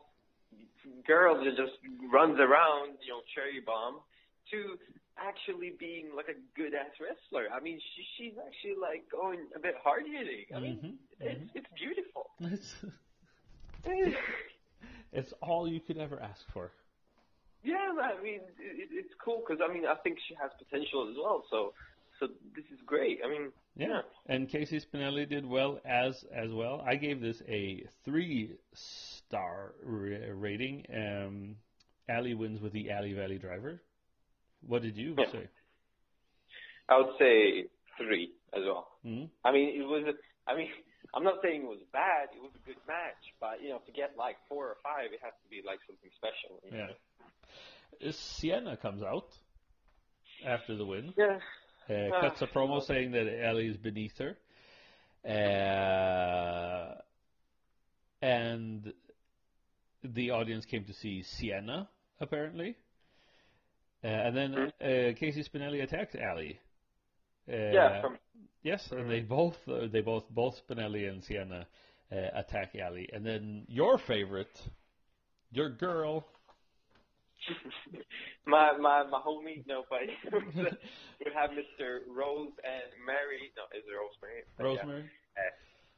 girl 1.06 1.36
that 1.42 1.56
just 1.56 1.72
runs 2.12 2.38
around, 2.38 2.98
you 3.02 3.12
know, 3.12 3.20
cherry 3.34 3.60
bomb, 3.64 4.00
to 4.50 4.78
actually 5.18 5.72
being 5.78 6.10
like 6.14 6.28
a 6.28 6.38
good 6.58 6.74
ass 6.74 6.92
wrestler. 7.00 7.48
I 7.52 7.60
mean, 7.60 7.80
she, 7.94 8.02
she's 8.16 8.34
actually 8.38 8.76
like 8.80 9.04
going 9.10 9.40
a 9.54 9.58
bit 9.58 9.74
hard 9.82 10.04
hitting. 10.06 10.44
I 10.54 10.60
mean, 10.60 10.78
Mhm, 10.78 10.94
it's 11.20 11.50
it's 11.54 11.66
beautiful. 11.76 12.30
It's, 12.40 12.74
it's 15.12 15.32
all 15.40 15.68
you 15.68 15.80
could 15.80 15.98
ever 15.98 16.20
ask 16.20 16.44
for. 16.52 16.72
Yeah, 17.62 17.92
I 18.00 18.22
mean, 18.22 18.40
it, 18.58 18.88
it's 18.92 19.14
cool 19.24 19.42
because 19.46 19.62
I 19.66 19.72
mean, 19.72 19.86
I 19.86 19.94
think 19.96 20.18
she 20.28 20.34
has 20.40 20.50
potential 20.58 21.08
as 21.10 21.16
well. 21.16 21.44
So, 21.50 21.72
so 22.20 22.28
this 22.54 22.64
is 22.72 22.78
great. 22.86 23.20
I 23.24 23.28
mean, 23.28 23.52
Yeah. 23.76 24.02
And 24.26 24.48
Casey 24.48 24.80
Spinelli 24.80 25.28
did 25.28 25.44
well 25.46 25.80
as 25.84 26.24
as 26.32 26.50
well. 26.52 26.82
I 26.86 26.96
gave 26.96 27.20
this 27.20 27.42
a 27.48 27.84
three 28.04 28.52
star 29.28 29.74
rating. 29.82 30.84
Um, 30.94 31.56
Allie 32.08 32.34
wins 32.34 32.60
with 32.60 32.72
the 32.72 32.90
Allie 32.90 33.14
Valley 33.14 33.38
Driver. 33.38 33.80
What 34.66 34.82
did 34.82 34.96
you 34.96 35.14
Yeah. 35.18 35.30
say? 35.30 35.48
I 36.88 36.98
would 36.98 37.18
say 37.18 37.68
three 37.98 38.32
as 38.52 38.62
well. 38.64 38.98
Mhm. 39.04 39.30
I 39.44 39.52
mean, 39.52 39.80
it 39.80 39.84
was. 39.84 40.14
I 40.46 40.54
mean, 40.54 40.70
I'm 41.14 41.24
not 41.24 41.42
saying 41.42 41.62
it 41.62 41.68
was 41.68 41.82
bad. 41.92 42.28
It 42.34 42.40
was 42.40 42.54
a 42.54 42.58
good 42.60 42.76
match, 42.86 43.34
but 43.40 43.60
you 43.60 43.70
know, 43.70 43.78
to 43.80 43.92
get 43.92 44.16
like 44.16 44.36
four 44.48 44.68
or 44.68 44.76
five, 44.82 45.12
it 45.12 45.20
has 45.22 45.32
to 45.42 45.48
be 45.48 45.62
like 45.62 45.80
something 45.86 46.10
special. 46.12 46.60
Yeah. 46.64 46.86
know? 46.86 48.08
Uh, 48.08 48.12
Sienna 48.12 48.76
comes 48.76 49.02
out 49.02 49.36
after 50.44 50.76
the 50.76 50.86
win. 50.86 51.12
Yeah. 51.16 51.40
Uh, 51.88 52.10
Ah, 52.14 52.20
cuts 52.20 52.42
a 52.42 52.46
promo 52.46 52.82
saying 52.82 53.12
that 53.12 53.26
Allie 53.44 53.68
is 53.68 53.76
beneath 53.76 54.18
her. 54.18 54.36
Uh, 55.24 57.00
and 58.22 58.92
the 60.02 60.30
audience 60.30 60.64
came 60.64 60.84
to 60.84 60.92
see 60.94 61.22
Sienna, 61.22 61.88
apparently. 62.20 62.76
Uh, 64.04 64.08
and 64.08 64.36
then 64.36 64.54
uh, 64.54 65.14
Casey 65.18 65.42
Spinelli 65.44 65.82
attacked 65.82 66.14
Allie. 66.16 66.60
Uh, 67.48 67.56
Yeah. 67.72 68.00
From 68.00 68.18
Yes, 68.62 68.88
and 68.90 69.08
they 69.08 69.20
both 69.20 69.56
uh, 69.68 69.86
they 69.92 70.00
both 70.00 70.24
both 70.30 70.56
Spinelli 70.68 71.08
and 71.08 71.22
Sienna 71.22 71.68
uh, 72.10 72.16
attack 72.34 72.74
Allie, 72.74 73.08
and 73.12 73.24
then 73.24 73.64
your 73.68 73.96
favorite, 73.96 74.50
your 75.52 75.70
girl, 75.70 76.26
my 78.46 78.76
my 78.76 79.04
my 79.04 79.20
homie, 79.20 79.64
no, 79.68 79.84
but 79.88 80.00
we 80.56 81.30
have 81.32 81.50
Mr. 81.50 82.00
Rose 82.08 82.50
and 82.64 82.90
Mary. 83.06 83.52
No, 83.56 83.62
is 83.70 83.84
it 83.86 83.94
Rosemary? 83.94 84.42
Rosemary. 84.58 85.04
yeah. 85.36 85.42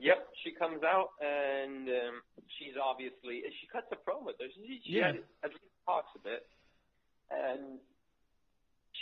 Yep, 0.00 0.28
she 0.44 0.52
comes 0.52 0.82
out 0.84 1.10
and 1.20 1.88
um, 1.88 2.14
she's 2.58 2.74
obviously 2.78 3.42
she 3.60 3.66
cuts 3.66 3.86
a 3.90 3.96
promo. 3.98 4.30
Does 4.38 4.54
she? 4.54 4.80
She 4.86 4.98
Yeah. 5.02 5.18
at 5.42 5.50
least 5.50 5.74
talks 5.86 6.08
a 6.14 6.20
bit, 6.22 6.46
and 7.30 7.78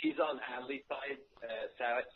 she's 0.01 0.17
on 0.19 0.39
Allie's 0.49 0.81
side. 0.89 1.21
Uh, 1.43 1.67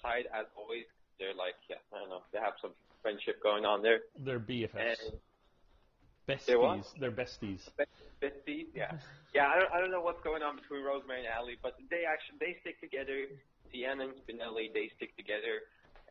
side- 0.02 0.28
as 0.34 0.46
always. 0.58 0.86
They're 1.20 1.36
like, 1.38 1.54
yeah, 1.70 1.76
I 1.94 2.00
don't 2.00 2.10
know. 2.10 2.24
They 2.34 2.40
have 2.40 2.58
some 2.60 2.72
friendship 3.04 3.44
going 3.44 3.64
on 3.64 3.84
there. 3.84 4.00
They're 4.26 4.40
BFFs, 4.40 4.98
And 6.28 6.40
They're 6.48 6.58
what? 6.58 6.80
besties. 6.80 7.00
They're 7.00 7.12
besties. 7.12 7.62
besties, 8.20 8.66
yeah, 8.74 8.98
yeah. 9.36 9.46
I 9.48 9.60
don't, 9.60 9.72
I 9.72 9.80
don't 9.80 9.92
know 9.92 10.02
what's 10.02 10.22
going 10.24 10.42
on 10.42 10.56
between 10.56 10.82
Rosemary 10.84 11.20
and 11.20 11.28
Allie, 11.30 11.58
but 11.62 11.78
they 11.92 12.06
actually 12.10 12.40
they 12.40 12.58
stick 12.62 12.82
together. 12.82 13.28
Sienna 13.72 14.06
and 14.10 14.14
Spinelli 14.26 14.74
they 14.74 14.90
stick 14.98 15.16
together, 15.16 15.62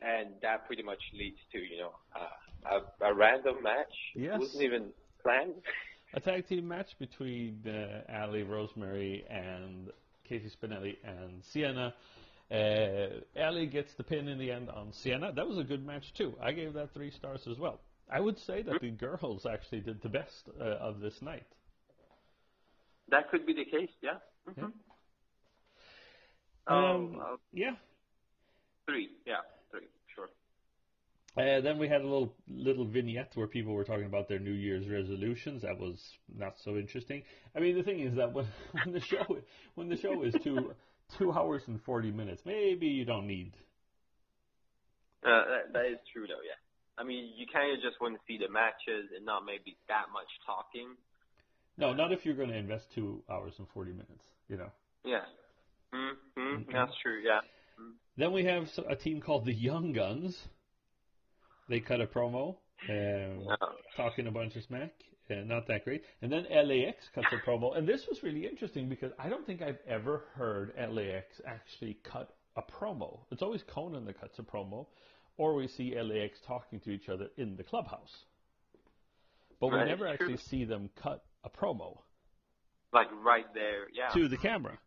and 0.00 0.30
that 0.42 0.66
pretty 0.66 0.83
much 0.85 1.02
leads 1.12 1.38
to 1.52 1.59
you 1.59 1.78
know 1.78 1.92
uh, 2.14 2.38
a, 2.64 3.05
a 3.07 3.14
random 3.14 3.62
match. 3.62 3.94
Yes. 4.14 4.35
It 4.37 4.40
wasn't 4.40 4.62
even 4.62 4.87
planned. 5.23 5.55
a 6.14 6.20
tag 6.20 6.49
team 6.49 6.66
match 6.68 6.99
between 6.99 7.62
uh, 7.66 8.11
Allie 8.11 8.42
Rosemary 8.42 9.25
and 9.31 9.90
Casey 10.29 10.51
Spinelli 10.51 10.96
and 11.05 11.42
Sienna. 11.53 11.94
Uh, 12.51 13.20
Allie 13.38 13.66
gets 13.66 13.92
the 13.94 14.03
pin 14.03 14.27
in 14.27 14.38
the 14.38 14.51
end 14.51 14.68
on 14.70 14.92
Sienna. 14.92 15.33
That 15.33 15.46
was 15.46 15.59
a 15.59 15.64
good 15.64 15.87
match 15.87 16.12
too. 16.14 16.35
I 16.42 16.53
gave 16.53 16.73
that 16.75 16.92
three 16.92 17.11
stars 17.12 17.46
as 17.49 17.59
well. 17.59 17.81
I 18.12 18.18
would 18.18 18.38
say 18.40 18.62
that 18.62 18.81
the 18.81 18.90
girls 18.90 19.46
actually 19.46 19.81
did 19.81 20.03
the 20.03 20.09
best 20.09 20.49
uh, 20.61 20.64
of 20.64 20.99
this 21.01 21.23
night. 21.23 21.46
That 23.11 23.31
could 23.31 23.46
be 23.46 23.53
the 23.53 23.64
case, 23.64 23.90
yeah. 24.03 24.18
Mm-hmm. 24.49 24.64
Um, 26.73 26.85
Um, 26.85 27.20
uh, 27.20 27.37
yeah. 27.53 27.73
three, 28.87 29.11
yeah. 29.27 29.42
Uh, 31.36 31.60
then 31.60 31.78
we 31.78 31.88
had 31.88 32.00
a 32.00 32.04
little 32.04 32.34
little 32.48 32.84
vignette 32.84 33.30
where 33.34 33.46
people 33.46 33.72
were 33.72 33.84
talking 33.84 34.06
about 34.06 34.28
their 34.28 34.40
New 34.40 34.52
Year's 34.52 34.88
resolutions. 34.88 35.62
That 35.62 35.78
was 35.78 35.98
not 36.36 36.54
so 36.64 36.76
interesting. 36.76 37.22
I 37.54 37.60
mean, 37.60 37.76
the 37.76 37.84
thing 37.84 38.00
is 38.00 38.16
that 38.16 38.32
when, 38.32 38.46
when 38.72 38.92
the 38.92 39.00
show 39.00 39.38
when 39.76 39.88
the 39.88 39.96
show 39.96 40.22
is 40.22 40.34
two 40.42 40.72
two 41.18 41.32
hours 41.32 41.62
and 41.68 41.80
forty 41.82 42.10
minutes, 42.10 42.42
maybe 42.44 42.86
you 42.86 43.04
don't 43.04 43.26
need. 43.26 43.52
Uh, 45.24 45.44
that, 45.46 45.72
that 45.74 45.86
is 45.86 45.98
true, 46.12 46.26
though, 46.26 46.40
yeah. 46.42 46.56
I 46.96 47.04
mean, 47.04 47.30
you 47.36 47.46
kind 47.52 47.76
of 47.76 47.82
just 47.82 48.00
want 48.00 48.14
to 48.14 48.20
see 48.26 48.38
the 48.38 48.50
matches 48.50 49.10
and 49.14 49.24
not 49.24 49.44
maybe 49.44 49.76
that 49.88 50.06
much 50.12 50.28
talking. 50.46 50.96
No, 51.76 51.92
not 51.92 52.12
if 52.12 52.24
you're 52.26 52.34
going 52.34 52.48
to 52.48 52.56
invest 52.56 52.86
two 52.94 53.22
hours 53.30 53.54
and 53.58 53.68
forty 53.72 53.92
minutes. 53.92 54.24
You 54.48 54.56
know. 54.56 54.70
Yeah. 55.04 55.24
Mm-hmm. 55.94 56.40
Mhm. 56.40 56.72
That's 56.72 56.92
true, 57.02 57.20
yeah. 57.24 57.40
Then 58.16 58.32
we 58.32 58.44
have 58.44 58.64
a 58.88 58.96
team 58.96 59.20
called 59.20 59.46
the 59.46 59.54
Young 59.54 59.92
Guns. 59.92 60.36
They 61.70 61.80
cut 61.80 62.00
a 62.00 62.06
promo, 62.06 62.56
um, 62.88 63.46
Yeah. 63.48 63.56
talking 63.96 64.26
a 64.26 64.30
bunch 64.33 64.56
of 64.56 64.64
smack. 64.64 64.92
Uh, 65.30 65.44
not 65.44 65.68
that 65.68 65.85
great. 65.85 66.04
And 66.22 66.33
then 66.33 66.44
LAX 66.50 67.09
cuts 67.14 67.28
a 67.33 67.37
promo, 67.48 67.76
and 67.76 67.87
this 67.87 68.04
was 68.09 68.20
really 68.24 68.44
interesting 68.46 68.88
because 68.88 69.12
I 69.16 69.28
don't 69.28 69.46
think 69.46 69.62
I've 69.62 69.78
ever 69.87 70.24
heard 70.35 70.74
LAX 70.76 71.40
actually 71.46 71.94
cut 72.02 72.35
a 72.56 72.62
promo. 72.62 73.20
It's 73.30 73.40
always 73.42 73.62
Konnan 73.62 74.04
that 74.06 74.20
cuts 74.20 74.40
a 74.40 74.42
promo, 74.42 74.88
or 75.37 75.54
we 75.54 75.68
see 75.68 75.94
LAX 75.94 76.40
talking 76.40 76.80
to 76.80 76.90
each 76.90 77.09
other 77.09 77.28
in 77.37 77.56
the 77.56 77.62
clubhouse. 77.62 78.24
But 79.61 79.68
we 79.68 79.76
Right, 79.76 79.87
never 79.87 80.06
true. 80.06 80.12
actually 80.12 80.37
see 80.38 80.64
them 80.64 80.90
cut 80.96 81.24
a 81.44 81.50
promo 81.50 82.02
Like 82.92 83.09
right 83.12 83.46
there, 83.54 83.88
yeah. 83.92 84.09
to 84.09 84.26
the 84.28 84.37
camera. 84.38 84.80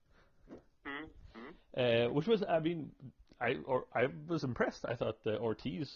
Mm-hmm. 0.86 1.80
uh, 1.80 2.10
which 2.14 2.28
was 2.28 2.44
I 2.44 2.60
mean 2.60 2.92
I 3.40 3.56
or 3.66 3.86
I 3.96 4.08
was 4.28 4.44
impressed. 4.44 4.84
I 4.86 4.96
thought 4.96 5.24
the 5.24 5.40
Ortiz 5.40 5.90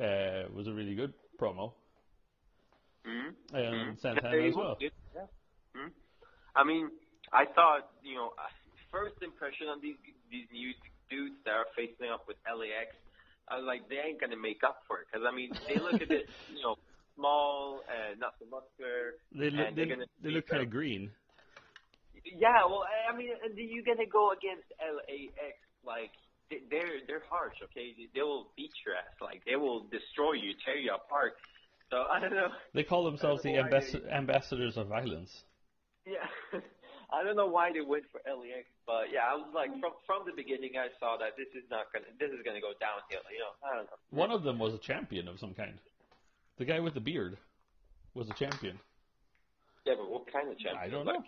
uh, 0.00 0.48
was 0.54 0.66
a 0.66 0.72
really 0.72 0.94
good 0.94 1.12
promo 1.40 1.72
Mm-hmm. 3.06 3.54
and 3.54 3.96
Mhm. 3.96 4.00
Santana 4.00 4.36
Yeah, 4.36 4.48
as 4.48 4.56
well. 4.56 4.76
good, 4.80 4.92
Yeah. 5.14 5.26
Mhm. 5.76 5.92
I 6.56 6.64
mean, 6.64 6.90
I 7.32 7.44
thought, 7.46 7.90
you 8.02 8.14
know, 8.14 8.32
uh, 8.38 8.48
first 8.90 9.20
impression 9.22 9.68
on 9.68 9.80
these 9.80 9.96
these 10.30 10.48
new 10.50 10.72
dudes 11.10 11.36
that 11.44 11.52
are 11.54 11.66
facing 11.76 12.08
up 12.10 12.26
with 12.26 12.36
LAX, 12.48 12.96
I 13.48 13.56
was 13.58 13.66
like, 13.66 13.88
they 13.88 13.98
ain't 13.98 14.20
gonna 14.20 14.36
make 14.40 14.64
up 14.64 14.80
for 14.86 15.00
it 15.00 15.06
because 15.12 15.26
I 15.26 15.32
mean, 15.34 15.52
they 15.68 15.78
look 15.78 16.00
a 16.00 16.06
bit, 16.06 16.26
you 16.48 16.62
know, 16.62 16.76
small, 17.14 17.84
uh, 17.88 18.14
not 18.18 18.34
so 18.38 18.46
muscular. 18.46 19.14
They 19.32 19.50
look 19.50 19.68
and 19.68 19.76
they, 19.76 19.86
they 20.22 20.30
look 20.30 20.46
kind 20.48 20.62
of 20.62 20.70
green. 20.70 21.10
Yeah, 22.24 22.64
well, 22.64 22.86
I 22.88 23.14
mean, 23.14 23.30
and 23.44 23.52
you're 23.58 23.84
gonna 23.84 24.06
go 24.08 24.32
against 24.32 24.64
LAX, 24.80 25.56
like 25.84 26.12
they're 26.50 27.00
they're 27.06 27.22
harsh, 27.28 27.54
okay? 27.64 27.94
They 28.14 28.22
will 28.22 28.48
beat 28.56 28.72
your 28.84 28.94
ass, 28.96 29.14
like 29.20 29.42
they 29.46 29.56
will 29.56 29.84
destroy 29.90 30.32
you, 30.32 30.52
tear 30.64 30.76
you 30.76 30.92
apart. 30.92 31.34
So 31.90 32.04
I 32.10 32.20
don't 32.20 32.34
know. 32.34 32.48
They 32.74 32.82
call 32.82 33.04
themselves 33.04 33.42
the 33.42 33.50
I 33.50 33.68
don't 33.68 33.70
know 33.70 33.78
why 33.78 33.84
ambas- 33.84 34.12
ambassadors 34.12 34.76
of 34.76 34.88
violence. 34.88 35.44
Yeah, 36.06 36.26
I 37.12 37.22
don't 37.22 37.36
know 37.36 37.46
why 37.46 37.72
they 37.72 37.80
went 37.80 38.04
for 38.12 38.20
LAX, 38.26 38.66
but 38.86 39.12
yeah, 39.12 39.30
I 39.30 39.34
was 39.36 39.48
like 39.54 39.70
from 39.80 39.92
from 40.06 40.22
the 40.26 40.32
beginning, 40.36 40.72
I 40.76 40.88
saw 40.98 41.16
that 41.18 41.36
this 41.36 41.48
is 41.54 41.68
not 41.70 41.92
gonna 41.92 42.06
this 42.18 42.30
is 42.30 42.44
gonna 42.44 42.60
go 42.60 42.72
downhill. 42.80 43.24
You 43.30 43.40
know, 43.40 43.52
I 43.62 43.76
don't 43.76 43.84
know. 43.86 43.98
One 44.10 44.30
of 44.30 44.42
them 44.42 44.58
was 44.58 44.74
a 44.74 44.78
champion 44.78 45.28
of 45.28 45.38
some 45.38 45.54
kind. 45.54 45.78
The 46.58 46.64
guy 46.64 46.80
with 46.80 46.94
the 46.94 47.00
beard 47.00 47.36
was 48.14 48.28
a 48.30 48.34
champion. 48.34 48.78
Yeah, 49.84 49.94
but 49.98 50.10
what 50.10 50.32
kind 50.32 50.50
of 50.50 50.58
champion? 50.58 50.82
I 50.82 50.88
don't 50.88 51.04
know. 51.04 51.22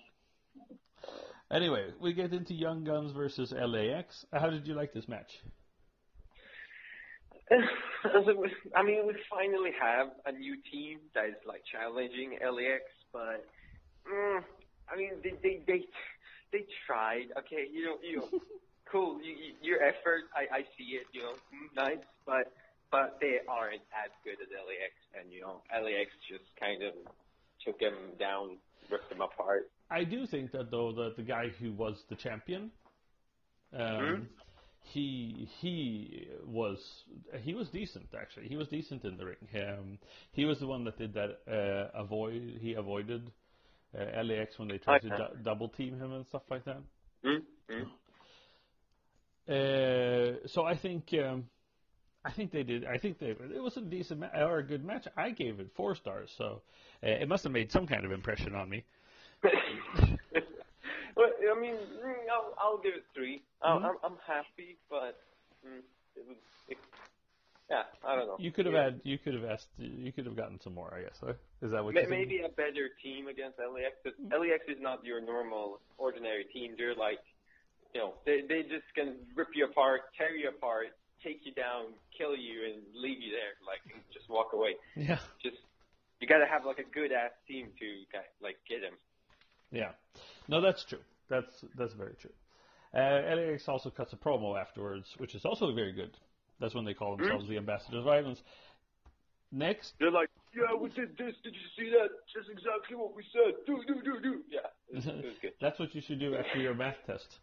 Anyway, 1.50 1.86
we 2.00 2.12
get 2.12 2.32
into 2.32 2.54
Young 2.54 2.84
Guns 2.84 3.12
versus 3.12 3.52
LAX. 3.52 4.26
How 4.32 4.50
did 4.50 4.66
you 4.66 4.74
like 4.74 4.92
this 4.92 5.06
match? 5.06 5.30
I 8.74 8.82
mean, 8.82 9.06
we 9.06 9.14
finally 9.30 9.70
have 9.80 10.08
a 10.26 10.32
new 10.32 10.56
team 10.72 10.98
that 11.14 11.26
is 11.26 11.42
like 11.46 11.62
challenging 11.70 12.38
LAX, 12.42 12.82
but 13.12 13.46
mm, 14.02 14.42
I 14.90 14.96
mean, 14.96 15.12
they 15.22 15.34
they 15.42 15.62
they 15.66 15.86
they 16.52 16.66
tried. 16.86 17.30
Okay, 17.38 17.70
you 17.70 17.84
know, 17.84 17.96
you 18.02 18.16
know, 18.18 18.28
cool. 18.90 19.22
You, 19.22 19.30
you, 19.30 19.52
your 19.62 19.82
effort, 19.82 20.26
I 20.34 20.58
I 20.58 20.60
see 20.76 20.98
it. 20.98 21.06
You 21.12 21.22
know, 21.22 21.34
mm, 21.54 21.70
nice, 21.76 22.04
but 22.26 22.50
but 22.90 23.18
they 23.20 23.38
aren't 23.46 23.82
as 23.94 24.10
good 24.24 24.38
as 24.42 24.50
LAX, 24.50 24.94
and 25.14 25.32
you 25.32 25.42
know, 25.42 25.62
LAX 25.70 26.10
just 26.26 26.50
kind 26.58 26.82
of 26.82 26.94
took 27.64 27.78
them 27.78 27.94
down, 28.18 28.58
ripped 28.90 29.10
them 29.10 29.20
apart. 29.22 29.70
I 29.90 30.04
do 30.04 30.26
think 30.26 30.52
that 30.52 30.70
though 30.70 30.92
that 30.92 31.16
the 31.16 31.22
guy 31.22 31.48
who 31.60 31.72
was 31.72 31.96
the 32.10 32.16
champion, 32.16 32.72
um, 33.72 33.80
Mhm. 34.00 34.28
he 34.82 35.48
he 35.60 36.28
was 36.44 36.78
he 37.42 37.54
was 37.54 37.68
decent 37.70 38.08
actually. 38.20 38.48
He 38.48 38.56
was 38.56 38.68
decent 38.68 39.04
in 39.04 39.16
the 39.16 39.26
ring. 39.26 39.48
Um, 39.54 39.98
he 40.32 40.44
was 40.44 40.58
the 40.60 40.66
one 40.66 40.84
that 40.84 40.98
did 40.98 41.14
that 41.14 41.40
uh, 41.48 41.98
avoid. 42.00 42.58
He 42.60 42.74
avoided 42.74 43.32
uh, 43.98 44.22
LAX 44.24 44.58
when 44.58 44.68
they 44.68 44.78
tried 44.78 45.02
to 45.02 45.10
du- 45.10 45.36
double 45.44 45.70
team 45.70 45.98
him 45.98 46.12
and 46.12 46.26
stuff 46.28 46.42
like 46.50 46.64
that. 46.66 46.82
Mm-hmm. 47.24 47.82
Uh, 49.48 50.48
so 50.48 50.64
I 50.64 50.76
think 50.76 51.12
um, 51.14 51.50
I 52.26 52.32
think 52.32 52.50
they 52.50 52.64
did. 52.64 52.84
I 52.84 52.98
think 52.98 53.18
they 53.20 53.28
it 53.28 53.62
was 53.62 53.76
a 53.76 53.80
decent 53.80 54.20
ma- 54.20 54.34
or 54.34 54.58
a 54.58 54.62
good 54.64 54.84
match. 54.84 55.06
I 55.16 55.30
gave 55.30 55.60
it 55.60 55.68
four 55.76 55.94
stars, 55.94 56.28
so 56.36 56.60
uh, 57.04 57.06
it 57.06 57.28
must 57.28 57.44
have 57.44 57.52
made 57.52 57.70
some 57.70 57.86
kind 57.86 58.04
of 58.04 58.10
impression 58.10 58.54
on 58.54 58.68
me. 58.68 58.84
well, 59.44 61.30
I 61.56 61.60
mean, 61.60 61.74
mm, 61.76 62.26
I'll, 62.32 62.54
I'll 62.58 62.78
give 62.78 62.94
it 62.94 63.04
three. 63.14 63.42
I'm, 63.62 63.78
Mhm. 63.78 63.84
I'm, 63.84 63.96
I'm 64.02 64.16
happy, 64.26 64.76
but 64.90 65.14
mm, 65.64 65.78
it 66.16 66.26
was, 66.26 66.36
it, 66.68 66.78
yeah, 67.70 67.82
I 68.04 68.16
don't 68.16 68.26
know. 68.26 68.38
You 68.40 68.50
could 68.50 68.66
have 68.66 68.74
Yeah. 68.74 68.84
had, 68.84 69.00
you 69.04 69.18
could 69.18 69.34
have 69.34 69.44
asked, 69.44 69.68
you 69.78 70.12
could 70.12 70.26
have 70.26 70.36
gotten 70.36 70.60
some 70.60 70.74
more. 70.74 70.92
I 70.92 71.02
guess. 71.02 71.22
Is 71.62 71.70
that 71.70 71.84
what 71.84 71.94
Ma- 71.94 72.00
you 72.02 72.08
maybe 72.10 72.40
a 72.44 72.48
better 72.48 72.90
team 73.02 73.28
against 73.28 73.58
LAX. 73.58 73.94
But 74.02 74.14
LAX 74.34 74.64
is 74.68 74.80
not 74.80 75.04
your 75.04 75.20
normal, 75.20 75.80
ordinary 75.96 76.44
team. 76.52 76.74
They're 76.76 76.94
like, 76.96 77.20
you 77.94 78.00
know, 78.00 78.14
they 78.26 78.42
they 78.48 78.62
just 78.62 78.86
can 78.96 79.14
rip 79.36 79.48
you 79.54 79.64
apart, 79.66 80.02
tear 80.18 80.34
you 80.34 80.48
apart, 80.48 80.88
take 81.26 81.40
you 81.44 81.52
down, 81.52 81.86
kill 82.16 82.36
you, 82.36 82.64
and 82.70 82.82
leave 82.94 83.20
you 83.20 83.32
there, 83.34 83.58
like 83.66 83.82
just 84.12 84.30
walk 84.30 84.52
away. 84.54 84.76
Yeah, 84.94 85.18
Just 85.42 85.56
you 86.20 86.28
got 86.28 86.38
to 86.38 86.46
have 86.46 86.64
like 86.64 86.78
a 86.78 86.88
good 86.94 87.10
ass 87.12 87.32
team 87.48 87.68
to 87.78 87.86
like 88.40 88.56
get 88.68 88.82
him. 88.82 88.94
yeah. 89.72 89.92
No, 90.48 90.60
that's 90.60 90.84
true. 90.84 91.02
That's 91.28 91.64
that's 91.76 91.94
very 91.94 92.14
true. 92.20 92.30
Uh, 92.94 93.34
LAX 93.34 93.68
also 93.68 93.90
cuts 93.90 94.12
a 94.12 94.16
promo 94.16 94.58
afterwards, 94.58 95.08
which 95.18 95.34
is 95.34 95.44
also 95.44 95.74
very 95.74 95.92
good. 95.92 96.16
That's 96.60 96.74
when 96.74 96.84
they 96.84 96.94
call 96.94 97.16
themselves 97.16 97.48
the 97.48 97.58
Ambassadors 97.58 97.98
of 97.98 98.04
Violence. 98.04 98.40
Next, 99.52 99.92
They're 100.00 100.10
like, 100.10 100.28
yeah, 100.54 100.74
we 100.74 100.88
did 100.90 101.16
this. 101.16 101.34
Did 101.44 101.54
you 101.54 101.68
see 101.78 101.90
that? 101.90 102.08
Just 102.34 102.48
exactly 102.50 102.96
what 102.96 103.14
we 103.14 103.22
said. 103.32 103.54
Do 103.66 103.78
do 103.86 104.02
do 104.02 104.20
do. 104.20 104.40
Yeah, 104.50 104.60
it 104.88 104.96
was, 104.96 105.06
it 105.06 105.24
was 105.24 105.52
that's 105.60 105.78
what 105.78 105.94
you 105.94 106.00
should 106.00 106.18
do 106.18 106.34
after 106.34 106.58
your 106.58 106.74
math 106.74 106.96
test. 107.06 107.38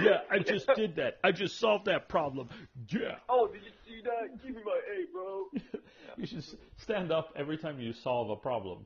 Yeah, 0.00 0.18
I 0.30 0.38
just 0.38 0.66
did 0.76 0.96
that. 0.96 1.18
I 1.24 1.32
just 1.32 1.58
solved 1.58 1.86
that 1.86 2.08
problem. 2.08 2.48
Yeah. 2.88 3.16
Oh, 3.28 3.46
did 3.48 3.62
you 3.62 3.70
see 3.86 4.00
that? 4.02 4.42
Give 4.42 4.54
me 4.56 4.62
my 4.64 4.80
A, 4.94 5.12
bro. 5.12 5.44
You 6.16 6.26
should 6.26 6.44
stand 6.76 7.12
up 7.12 7.32
every 7.36 7.56
time 7.56 7.80
you 7.80 7.92
solve 7.92 8.30
a 8.30 8.36
problem 8.36 8.84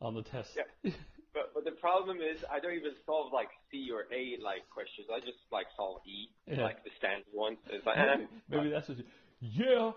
on 0.00 0.14
the 0.14 0.22
test. 0.22 0.50
Yeah. 0.56 0.92
But 1.32 1.52
but 1.54 1.64
the 1.64 1.70
problem 1.72 2.18
is 2.18 2.44
I 2.52 2.60
don't 2.60 2.74
even 2.74 2.92
solve 3.06 3.32
like 3.32 3.48
C 3.70 3.88
or 3.92 4.02
A 4.14 4.36
like 4.42 4.68
questions. 4.72 5.06
I 5.14 5.20
just 5.20 5.38
like 5.50 5.66
solve 5.76 6.00
E, 6.06 6.28
Yeah. 6.46 6.62
like 6.64 6.84
the 6.84 6.90
standard 6.98 7.24
ones. 7.32 7.58
It's 7.70 7.84
like, 7.86 7.96
Maybe, 7.96 8.28
maybe 8.48 8.70
that's 8.70 8.88
what 8.88 8.98
you. 8.98 9.04
Yeah. 9.40 9.92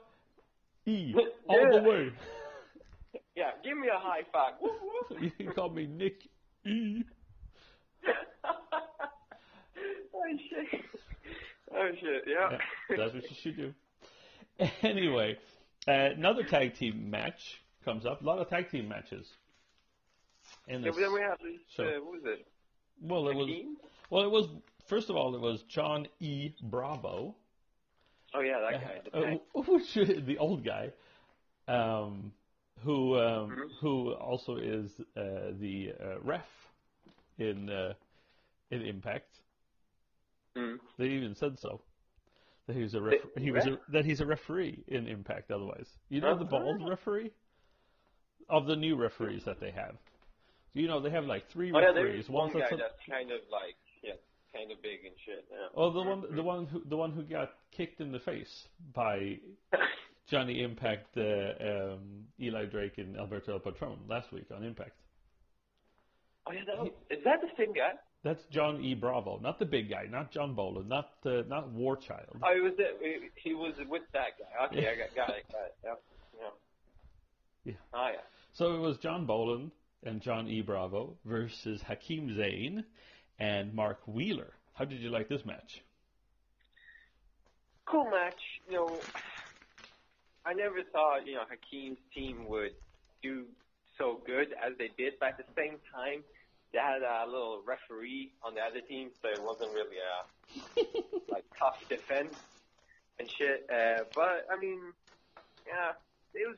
E. 0.85 1.13
Yeah. 1.15 1.23
All 1.47 1.81
the 1.81 1.89
way. 1.89 2.09
yeah, 3.35 3.51
give 3.63 3.77
me 3.77 3.87
a 3.87 3.99
high 3.99 4.21
five. 4.31 4.53
Woo, 4.61 4.69
woo. 5.09 5.17
You 5.19 5.31
can 5.31 5.51
call 5.51 5.69
me 5.69 5.85
Nick 5.85 6.27
E. 6.65 7.03
oh 10.23 10.37
shit. 10.49 10.81
Oh 11.75 11.89
shit. 11.99 12.23
Yeah. 12.27 12.51
Yeah, 12.89 12.97
that's 12.97 13.13
what 13.13 13.23
you 13.23 13.35
should 13.41 13.57
do. 13.57 13.73
Anyway, 14.83 15.37
uh, 15.87 15.91
another 15.91 16.43
tag 16.43 16.75
team 16.75 17.09
match 17.09 17.59
comes 17.83 18.05
up. 18.05 18.21
A 18.21 18.25
lot 18.25 18.37
of 18.37 18.49
tag 18.49 18.69
team 18.69 18.87
matches. 18.87 19.27
In 20.67 20.83
Yeah, 20.83 20.91
but 20.91 20.99
then 20.99 21.13
we 21.13 21.21
have 21.21 21.39
this. 21.39 21.59
So- 21.75 21.83
Uh, 21.83 22.03
what 22.03 22.13
was 22.13 22.21
it? 22.25 22.47
well, 23.01 23.27
it 23.29 23.35
was. 23.35 23.49
Well, 24.11 24.23
it 24.23 24.29
was. 24.31 24.47
First 24.87 25.09
of 25.09 25.15
all, 25.15 25.33
it 25.35 25.41
was 25.41 25.63
John 25.63 26.07
E. 26.19 26.51
Bravo. 26.61 27.33
Oh 28.35 28.41
yeah, 28.41 28.59
that 28.59 28.81
guy. 28.81 29.01
The 29.11 29.39
Uh, 29.59 29.61
which 29.67 29.93
the 30.25 30.37
old 30.37 30.63
guy, 30.63 30.91
um, 31.67 32.31
who 32.83 33.17
um, 33.19 33.69
who 33.81 34.13
also 34.13 34.57
is 34.57 34.91
uh, 35.17 35.51
the 35.59 35.93
uh, 35.99 36.19
ref 36.21 36.45
in 37.39 37.69
uh, 37.69 37.93
in 38.69 38.81
Impact. 38.83 39.39
Mm. 40.57 40.75
They 40.97 41.05
even 41.05 41.35
said 41.35 41.57
so. 41.59 41.81
That 42.67 42.75
he 42.75 42.83
was 42.83 42.93
a 42.93 42.99
The 42.99 43.41
he 43.41 43.51
was 43.51 43.65
a, 43.65 43.77
that 43.91 44.05
he's 44.05 44.21
a 44.21 44.25
referee 44.25 44.83
in 44.87 45.07
Impact. 45.07 45.51
Otherwise, 45.51 45.87
you 46.09 46.21
know 46.21 46.37
the 46.37 46.45
bald 46.45 46.81
referee 46.87 47.31
of 48.49 48.65
the 48.67 48.75
new 48.75 48.95
referees 48.95 49.43
that 49.45 49.59
they 49.59 49.71
have. 49.71 49.95
You 50.73 50.87
know 50.87 50.99
they 51.01 51.09
have 51.09 51.25
like 51.25 51.49
three 51.51 51.71
Oh 51.73 51.79
yeah, 51.79 51.87
referees. 51.87 52.13
there's 52.25 52.29
one 52.29 52.53
guy 52.53 52.59
that's 52.59 52.71
a- 52.73 52.77
that's 52.77 52.93
kind 53.09 53.31
of 53.31 53.39
like 53.51 53.75
yeah, 54.01 54.13
kind 54.53 54.71
of 54.71 54.81
big 54.81 54.99
and 55.05 55.13
shit. 55.25 55.45
Yeah. 55.51 55.57
oh 55.75 55.91
the 55.91 56.01
one 56.01 56.23
the 56.35 56.43
one 56.43 56.65
who 56.67 56.81
the 56.85 56.95
one 56.97 57.11
who 57.11 57.23
got 57.23 57.51
kicked 57.75 57.99
in 57.99 58.11
the 58.11 58.19
face 58.19 58.67
by 58.93 59.37
Johnny 60.29 60.61
Impact, 60.63 61.17
uh, 61.17 61.21
um, 61.93 62.23
Eli 62.39 62.65
Drake, 62.65 62.97
and 62.97 63.17
Alberto 63.17 63.53
El 63.53 63.59
Patron 63.59 63.99
last 64.07 64.31
week 64.31 64.45
on 64.55 64.63
Impact. 64.63 64.95
oh 66.47 66.51
yeah, 66.53 66.61
is 67.09 67.23
that 67.25 67.41
the 67.41 67.49
same 67.57 67.73
guy? 67.73 67.91
That's 68.23 68.41
John 68.51 68.81
E. 68.81 68.93
Bravo, 68.93 69.39
not 69.39 69.59
the 69.59 69.65
big 69.65 69.89
guy, 69.89 70.05
not 70.09 70.31
John 70.31 70.53
Boland, 70.55 70.87
not 70.87 71.09
uh, 71.25 71.43
not 71.47 71.69
War 71.71 71.97
Child. 71.97 72.37
Oh, 72.41 72.53
he 72.53 72.61
was 72.61 72.73
the, 72.77 72.85
he 73.35 73.53
was 73.53 73.73
with 73.89 74.03
that 74.13 74.39
guy. 74.39 74.65
Okay, 74.65 74.87
I 74.87 74.95
got, 74.95 75.15
got 75.15 75.35
it, 75.35 75.43
got 75.51 75.65
it. 75.65 75.75
Yep. 75.83 76.01
Yeah. 76.39 77.71
Yeah. 77.71 77.73
Oh 77.93 78.09
yeah. 78.13 78.21
So 78.53 78.75
it 78.75 78.79
was 78.79 78.97
John 78.97 79.25
Boland 79.25 79.71
and 80.03 80.21
John 80.21 80.47
E. 80.47 80.61
Bravo 80.61 81.15
versus 81.25 81.81
Hakeem 81.81 82.29
Zayn 82.29 82.83
and 83.39 83.73
Mark 83.73 83.99
Wheeler. 84.07 84.53
How 84.73 84.85
did 84.85 85.01
you 85.01 85.09
like 85.09 85.27
this 85.27 85.45
match? 85.45 85.81
cool 87.85 88.09
match. 88.09 88.39
You 88.67 88.75
know, 88.75 88.99
I 90.45 90.53
never 90.53 90.83
thought 90.91 91.27
you 91.27 91.35
know 91.35 91.43
Hakeem's 91.49 91.99
team 92.13 92.47
would 92.47 92.73
do 93.21 93.45
so 93.97 94.21
good 94.25 94.47
as 94.53 94.73
they 94.77 94.89
did, 94.97 95.13
but 95.19 95.29
at 95.29 95.37
the 95.37 95.43
same 95.55 95.77
time, 95.93 96.23
they 96.73 96.79
had 96.79 97.03
a 97.03 97.25
little 97.25 97.61
referee 97.65 98.31
on 98.43 98.55
the 98.55 98.61
other 98.61 98.81
team, 98.81 99.09
so 99.21 99.29
it 99.29 99.41
wasn't 99.41 99.71
really 99.73 99.97
a 99.97 101.01
like 101.31 101.45
tough 101.57 101.77
defense 101.87 102.35
and 103.19 103.29
shit. 103.29 103.67
Uh, 103.71 104.03
but 104.15 104.47
I 104.51 104.59
mean, 104.59 104.81
yeah, 105.67 105.91
it 106.33 106.47
was 106.47 106.57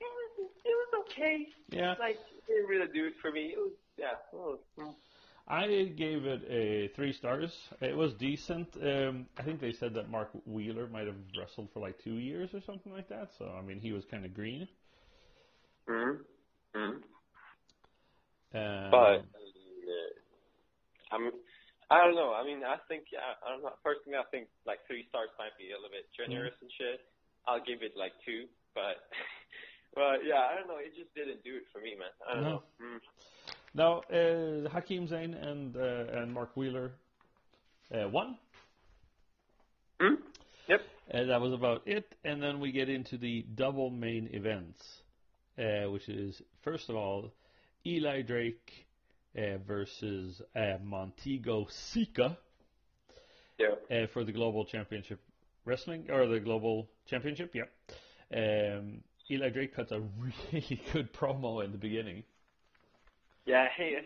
it 0.00 0.04
was 0.04 0.50
it 0.64 0.74
was 0.94 1.04
okay. 1.10 1.46
Yeah, 1.70 1.94
Like 2.00 2.16
it 2.16 2.46
didn't 2.46 2.68
really 2.68 2.90
do 2.92 3.06
it 3.06 3.14
for 3.20 3.30
me. 3.30 3.52
It 3.52 3.58
was 3.58 3.72
yeah. 3.98 4.12
It 4.32 4.36
was, 4.36 4.58
mm. 4.78 4.94
I 5.50 5.84
gave 5.96 6.26
it 6.26 6.42
a 6.50 6.88
three 6.94 7.12
stars. 7.12 7.56
It 7.80 7.96
was 7.96 8.12
decent. 8.14 8.68
Um, 8.82 9.26
I 9.38 9.42
think 9.42 9.60
they 9.60 9.72
said 9.72 9.94
that 9.94 10.10
Mark 10.10 10.30
Wheeler 10.44 10.88
might 10.88 11.06
have 11.06 11.16
wrestled 11.38 11.70
for 11.72 11.80
like 11.80 11.98
two 11.98 12.18
years 12.18 12.52
or 12.52 12.60
something 12.60 12.92
like 12.92 13.08
that. 13.08 13.30
So 13.38 13.50
I 13.58 13.62
mean, 13.62 13.80
he 13.80 13.92
was 13.92 14.04
kind 14.04 14.24
of 14.24 14.34
green. 14.34 14.68
Mhm. 15.88 16.18
Mhm. 16.74 17.02
Um, 18.54 18.90
But 18.90 19.20
uh, 19.28 20.12
I'm, 21.12 21.30
I 21.90 22.04
don't 22.04 22.14
know. 22.14 22.32
I 22.32 22.44
mean, 22.44 22.64
I 22.64 22.76
think 22.88 23.04
I, 23.16 23.36
I 23.46 23.52
don't 23.52 23.62
know. 23.62 23.72
Personally, 23.84 24.18
I 24.18 24.24
think 24.30 24.48
like 24.66 24.80
three 24.86 25.06
stars 25.08 25.30
might 25.38 25.56
be 25.58 25.72
a 25.72 25.76
little 25.76 25.90
bit 25.92 26.08
generous 26.16 26.54
and 26.60 26.70
shit. 26.76 27.00
I'll 27.46 27.64
give 27.64 27.82
it 27.82 27.92
like 27.96 28.12
two, 28.24 28.44
but 28.74 29.08
but 29.94 30.24
yeah, 30.24 30.48
I 30.52 30.56
don't 30.56 30.68
know. 30.68 30.76
It 30.80 30.92
just 30.96 31.14
didn't 31.14 31.42
do 31.44 31.56
it 31.56 31.64
for 31.72 31.80
me, 31.80 31.94
man. 31.96 32.12
I 32.28 32.34
don't 32.34 32.44
No. 32.44 32.50
know. 32.50 32.62
Mm. 32.82 33.00
now 33.74 33.92
uh, 34.12 34.68
Hakeem 34.70 35.08
Zayn 35.08 35.32
and 35.34 35.76
uh, 35.76 36.20
and 36.20 36.32
Mark 36.32 36.56
Wheeler 36.56 36.92
uh, 37.94 38.08
won. 38.08 38.36
Hmm? 40.00 40.14
Yep. 40.68 40.80
And 41.10 41.30
that 41.30 41.40
was 41.40 41.52
about 41.52 41.82
it. 41.86 42.14
And 42.24 42.42
then 42.42 42.60
we 42.60 42.70
get 42.70 42.88
into 42.88 43.16
the 43.16 43.42
double 43.54 43.88
main 43.90 44.28
events, 44.32 44.82
uh, 45.58 45.90
which 45.90 46.08
is 46.08 46.40
first 46.62 46.88
of 46.90 46.96
all 46.96 47.32
Eli 47.88 48.22
Drake 48.22 48.86
uh, 49.36 49.56
versus 49.66 50.42
uh, 50.54 50.74
Montego 50.82 51.66
Sika 51.70 52.36
Yeah. 53.58 53.74
uh, 53.90 54.06
for 54.12 54.24
the 54.24 54.32
Global 54.32 54.64
Championship 54.66 55.20
Wrestling 55.64 56.10
or 56.10 56.26
the 56.26 56.40
Global 56.40 56.88
Championship. 57.06 57.54
Yeah. 57.54 57.64
Um, 58.34 59.02
Eli 59.30 59.48
Drake 59.50 59.74
cuts 59.74 59.92
a 59.92 60.00
really 60.00 60.80
good 60.92 61.12
promo 61.14 61.64
in 61.64 61.72
the 61.72 61.78
beginning. 61.78 62.24
Yeah. 63.46 63.68
Hey, 63.74 63.96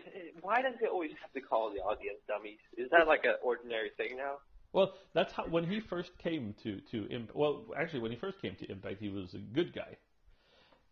why 0.40 0.62
does 0.62 0.75
it 0.81 0.88
always 0.88 1.11
have 1.21 1.33
to 1.33 1.40
call 1.40 1.73
the 1.73 1.81
audience 1.81 2.18
dummies? 2.29 2.59
Is 2.77 2.88
that 2.90 3.07
like 3.09 3.25
an 3.25 3.35
ordinary 3.42 3.90
thing 3.97 4.16
now? 4.16 4.37
Well, 4.73 4.95
that's 5.12 5.33
how 5.33 5.45
when 5.47 5.64
he 5.68 5.81
first 5.81 6.16
came 6.18 6.55
to 6.62 6.81
to 6.92 7.07
Imp- 7.11 7.35
well, 7.35 7.64
actually 7.77 8.01
when 8.01 8.11
he 8.12 8.16
first 8.16 8.40
came 8.40 8.55
to 8.57 8.71
Impact, 8.71 9.01
he 9.01 9.09
was 9.11 9.35
a 9.35 9.38
good 9.38 9.75
guy. 9.75 9.97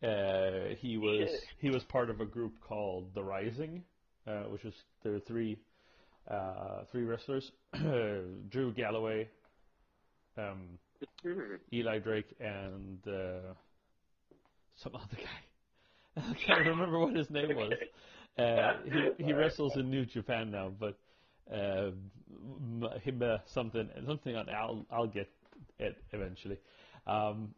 Uh, 0.03 0.75
he 0.79 0.97
was 0.97 1.29
he 1.59 1.71
was 1.71 1.83
part 1.85 2.09
of 2.09 2.21
a 2.21 2.25
group 2.25 2.55
called 2.67 3.15
The 3.15 3.23
Rising, 3.23 3.83
uh, 4.27 4.45
which 4.45 4.65
was 4.65 4.75
there 5.03 5.13
were 5.13 5.21
three 5.21 5.59
uh, 6.31 6.85
three 6.91 7.05
wrestlers: 7.05 7.51
Drew 7.75 8.73
Galloway, 8.75 9.29
um, 10.39 10.79
Mhm. 11.25 11.59
Eli 11.73 11.99
Drake, 11.99 12.35
and 12.41 12.99
uh, 13.07 13.55
some 14.77 14.95
other 14.95 15.17
guy. 15.17 16.17
I 16.31 16.35
can't 16.47 16.67
remember 16.67 16.99
what 16.99 17.15
his 17.15 17.31
name 17.31 17.55
was. 17.55 17.73
Uh, 18.39 18.73
he 19.19 19.25
he 19.25 19.33
wrestles 19.33 19.77
in 19.77 19.91
New 19.91 20.07
Japan 20.07 20.51
now, 20.51 20.73
but 20.79 20.99
uh, 21.53 21.91
him 23.03 23.23
something 23.47 23.89
something 24.07 24.37
on 24.37 24.49
I'll 24.49 24.87
I'll 24.91 25.07
get 25.07 25.29
it 25.79 25.97
eventually. 26.13 26.59
Um, 27.07 27.55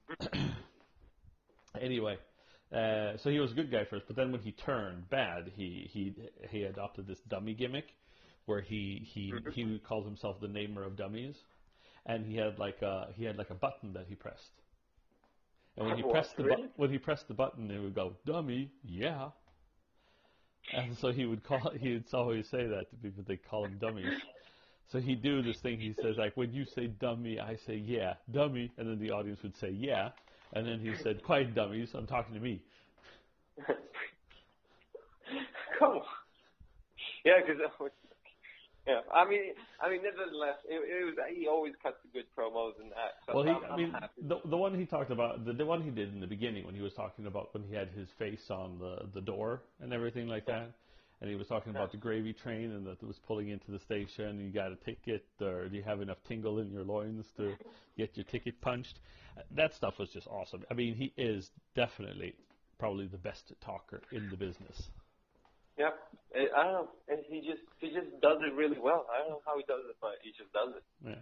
anyway, 1.81 2.17
uh, 2.73 3.17
so 3.19 3.31
he 3.31 3.39
was 3.39 3.53
a 3.53 3.55
good 3.55 3.71
guy 3.71 3.85
first, 3.85 4.07
but 4.07 4.17
then 4.17 4.33
when 4.33 4.41
he 4.41 4.53
turned 4.53 5.09
bad, 5.11 5.53
he 5.55 5.89
he 5.93 6.15
he 6.51 6.63
adopted 6.63 7.07
this 7.07 7.19
dummy 7.29 7.55
gimmick, 7.55 7.87
where 8.47 8.63
he 8.63 9.07
he 9.13 9.35
he 9.53 9.79
called 9.87 10.07
himself 10.07 10.41
the 10.41 10.49
namer 10.49 10.83
of 10.83 10.97
dummies, 10.97 11.37
and 12.07 12.25
he 12.25 12.37
had 12.37 12.59
like 12.59 12.81
a 12.81 13.09
he 13.15 13.25
had 13.25 13.37
like 13.37 13.51
a 13.51 13.55
button 13.55 13.93
that 13.93 14.07
he 14.09 14.15
pressed. 14.15 14.53
And 15.77 15.87
when 15.87 15.97
he 15.97 16.03
pressed 16.03 16.37
the 16.37 16.45
bu- 16.45 16.69
when 16.77 16.91
he 16.91 16.99
pressed 16.99 17.29
the 17.29 17.35
button, 17.35 17.71
it 17.71 17.79
would 17.79 17.95
go 17.95 18.15
dummy, 18.25 18.71
yeah. 18.85 19.31
And 20.73 20.97
so 20.99 21.13
he 21.13 21.27
would 21.27 21.45
call 21.45 21.73
he 21.79 21.93
would 21.93 22.05
always 22.15 22.49
say 22.49 22.67
that 22.67 22.91
to 22.91 22.97
people. 22.97 23.23
They 23.27 23.37
call 23.37 23.67
him 23.67 23.79
dummies. 23.79 24.19
So 24.91 24.99
he'd 24.99 25.23
do 25.23 25.43
this 25.43 25.59
thing. 25.61 25.79
He 25.79 25.95
says 26.03 26.17
like, 26.19 26.37
when 26.37 26.53
you 26.53 26.65
say 26.65 26.87
dummy, 26.87 27.39
I 27.39 27.57
say 27.67 27.77
yeah, 27.77 28.15
dummy, 28.31 28.71
and 28.79 28.89
then 28.89 28.99
the 28.99 29.11
audience 29.11 29.43
would 29.43 29.57
say 29.57 29.71
yeah, 29.71 30.11
and 30.53 30.67
then 30.67 30.81
he 30.81 30.95
said, 31.03 31.23
quiet 31.23 31.55
dummies, 31.55 31.91
I'm 31.95 32.07
talking 32.07 32.35
to 32.35 32.41
me. 32.41 32.63
cool. 35.79 36.03
Yeah, 37.25 37.35
because 37.45 37.61
yeah, 38.87 39.01
I 39.15 39.29
mean, 39.29 39.55
I 39.81 39.89
mean, 39.89 40.01
nevertheless, 40.03 40.57
it, 40.69 40.75
it 40.75 41.05
was 41.05 41.15
he 41.33 41.47
always 41.47 41.73
cuts 41.81 41.97
the 42.03 42.11
good 42.11 42.27
promos 42.37 42.73
and 42.81 42.91
that. 42.91 43.23
So 43.27 43.37
Well, 43.37 43.45
he, 43.45 43.51
I'm, 43.51 43.73
I 43.73 43.77
mean, 43.77 43.95
the 44.27 44.41
the 44.45 44.57
one 44.57 44.77
he 44.77 44.87
talked 44.87 45.13
about, 45.13 45.45
the, 45.45 45.53
the 45.53 45.65
one 45.65 45.83
he 45.83 45.91
did 45.91 46.13
in 46.13 46.21
the 46.21 46.27
beginning 46.27 46.67
when 46.67 46.75
he 46.75 46.81
was 46.81 46.93
talking 46.93 47.27
about 47.27 47.55
when 47.55 47.63
he 47.63 47.75
had 47.75 47.91
his 47.97 48.09
face 48.19 48.51
on 48.51 48.79
the 48.81 49.07
the 49.15 49.21
door 49.21 49.63
and 49.81 49.93
everything 49.93 50.27
like 50.27 50.47
that, 50.47 50.73
and 51.23 51.31
he 51.31 51.37
was 51.37 51.47
talking 51.47 51.71
about 51.71 51.93
the 51.93 51.97
gravy 51.97 52.33
train 52.33 52.73
and 52.73 52.85
that 52.85 53.01
it 53.01 53.07
was 53.07 53.17
pulling 53.29 53.51
into 53.51 53.71
the 53.71 53.79
station. 53.79 54.25
And 54.25 54.41
you 54.41 54.51
got 54.51 54.73
a 54.73 54.77
ticket, 54.77 55.25
or 55.41 55.69
do 55.69 55.77
you 55.77 55.83
have 55.85 56.01
enough 56.01 56.19
tingle 56.27 56.59
in 56.59 56.69
your 56.73 56.83
loins 56.83 57.27
to 57.37 57.55
get 57.97 58.17
your 58.17 58.25
ticket 58.25 58.61
punched? 58.61 58.99
That 59.53 59.73
stuff 59.73 60.01
was 60.01 60.11
just 60.11 60.27
awesome. 60.27 60.65
I 60.69 60.75
mean, 60.75 60.97
he 60.97 61.13
is 61.17 61.53
definitely 61.77 62.35
probably 62.77 63.07
the 63.07 63.19
best 63.19 63.53
talker 63.65 64.01
in 64.11 64.31
the 64.31 64.37
business. 64.37 64.89
Yeah, 65.79 65.91
I 66.35 66.65
don't 66.65 66.73
know. 66.73 66.89
And 67.09 67.21
he 67.29 67.41
just 67.41 67.63
he 67.79 67.91
just 67.91 68.21
does 68.21 68.39
it 68.41 68.53
really 68.55 68.79
well. 68.81 69.07
I 69.15 69.21
don't 69.21 69.31
know 69.31 69.43
how 69.47 69.57
he 69.57 69.63
does 69.69 69.83
it, 69.89 69.97
but 70.01 70.15
he 70.23 70.31
just 70.31 70.53
does 70.53 70.75
it. 70.77 71.19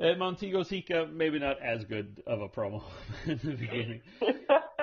Yeah. 0.00 0.12
Uh, 0.12 0.16
Montego 0.16 0.62
Sika, 0.62 1.06
maybe 1.12 1.38
not 1.38 1.60
as 1.60 1.84
good 1.84 2.22
of 2.26 2.40
a 2.40 2.48
promo 2.48 2.82
in 3.26 3.38
the 3.44 3.54
beginning. 3.54 4.00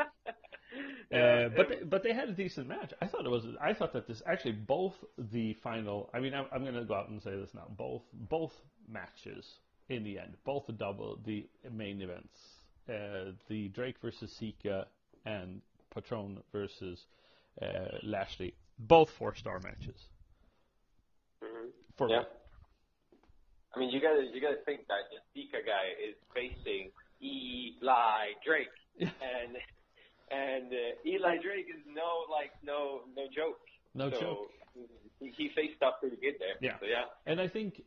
Uh, 1.15 1.49
but 1.55 1.69
they, 1.69 1.75
but 1.85 2.03
they 2.03 2.13
had 2.13 2.29
a 2.29 2.33
decent 2.33 2.67
match. 2.67 2.93
I 3.01 3.07
thought 3.07 3.25
it 3.25 3.29
was. 3.29 3.43
I 3.61 3.73
thought 3.73 3.93
that 3.93 4.07
this 4.07 4.21
actually 4.25 4.53
both 4.53 4.93
the 5.17 5.53
final. 5.63 6.09
I 6.13 6.19
mean, 6.19 6.33
I'm, 6.33 6.45
I'm 6.51 6.61
going 6.63 6.75
to 6.75 6.83
go 6.83 6.95
out 6.95 7.09
and 7.09 7.21
say 7.21 7.31
this 7.35 7.53
now. 7.53 7.67
Both 7.77 8.03
both 8.13 8.53
matches 8.87 9.45
in 9.89 10.03
the 10.03 10.17
end, 10.19 10.35
both 10.45 10.65
the 10.67 10.73
double, 10.73 11.19
the 11.25 11.45
main 11.71 12.01
events, 12.01 12.39
uh, 12.89 13.31
the 13.49 13.67
Drake 13.69 13.95
versus 14.01 14.31
Sika 14.39 14.87
and 15.25 15.61
Patron 15.93 16.39
versus 16.51 16.99
uh, 17.61 17.65
Lashley, 18.03 18.53
both 18.79 19.09
four 19.17 19.35
star 19.35 19.59
matches. 19.59 19.99
Mhm. 21.43 21.69
For 21.97 22.09
yeah. 22.09 22.23
I 23.75 23.79
mean, 23.79 23.89
you 23.89 23.99
gotta 24.01 24.23
you 24.33 24.41
gotta 24.41 24.61
think 24.65 24.87
that 24.87 25.09
the 25.11 25.19
Sika 25.33 25.57
guy 25.65 25.91
is 26.01 26.15
facing 26.33 26.91
Eli 27.21 28.31
Drake, 28.45 28.67
Yeah. 28.67 28.69
and 28.69 28.71
and 28.71 28.84
Drake 31.41 31.67
is 31.69 31.81
no 31.87 32.25
like 32.31 32.51
no 32.63 33.01
no 33.15 33.23
joke. 33.35 33.59
No 33.93 34.09
so 34.11 34.19
joke. 34.19 34.51
He, 35.19 35.31
he 35.37 35.49
faced 35.55 35.81
up 35.81 35.99
pretty 36.01 36.17
good 36.17 36.35
there. 36.39 36.55
Yeah. 36.61 36.77
So 36.79 36.85
yeah. 36.85 37.05
And 37.25 37.39
I 37.39 37.47
think 37.47 37.81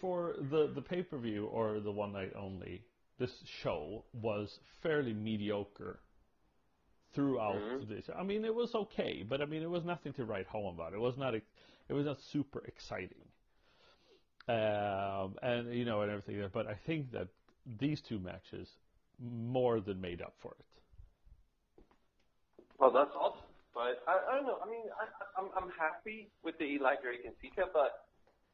for 0.00 0.34
the 0.50 0.70
the 0.74 0.82
pay 0.82 1.02
per 1.02 1.18
view 1.18 1.46
or 1.46 1.80
the 1.80 1.92
one 1.92 2.12
night 2.12 2.32
only, 2.36 2.82
this 3.18 3.30
show 3.62 4.04
was 4.12 4.58
fairly 4.82 5.12
mediocre 5.12 6.00
throughout 7.14 7.56
Mhm. 7.56 7.88
this. 7.88 8.08
I 8.16 8.22
mean, 8.22 8.44
it 8.44 8.54
was 8.54 8.74
okay, 8.74 9.22
but 9.22 9.40
I 9.40 9.44
mean, 9.46 9.62
it 9.62 9.70
was 9.70 9.84
nothing 9.84 10.12
to 10.14 10.24
write 10.24 10.46
home 10.46 10.74
about. 10.74 10.92
It 10.92 11.00
was 11.00 11.16
not. 11.16 11.34
It 11.34 11.44
was 11.92 12.06
not 12.06 12.18
super 12.32 12.64
exciting. 12.66 13.28
Um, 14.48 15.36
and 15.42 15.72
you 15.72 15.84
know, 15.84 16.02
and 16.02 16.10
everything. 16.10 16.38
there. 16.38 16.48
But 16.48 16.66
I 16.66 16.74
think 16.86 17.12
that 17.12 17.28
these 17.78 18.00
two 18.00 18.18
matches 18.18 18.68
more 19.20 19.80
than 19.80 20.00
made 20.00 20.20
up 20.20 20.34
for 20.40 20.56
it. 20.58 20.64
Well, 22.82 22.90
that's 22.90 23.14
awesome. 23.14 23.38
But 23.72 24.02
I, 24.08 24.18
I 24.32 24.34
don't 24.36 24.46
know. 24.46 24.58
I 24.60 24.68
mean, 24.68 24.82
I, 25.00 25.40
I'm 25.40 25.48
I'm 25.56 25.70
happy 25.78 26.30
with 26.42 26.58
the 26.58 26.64
Eli 26.64 26.96
Drake 27.00 27.20
and 27.24 27.32
Sika, 27.40 27.66
but 27.72 27.92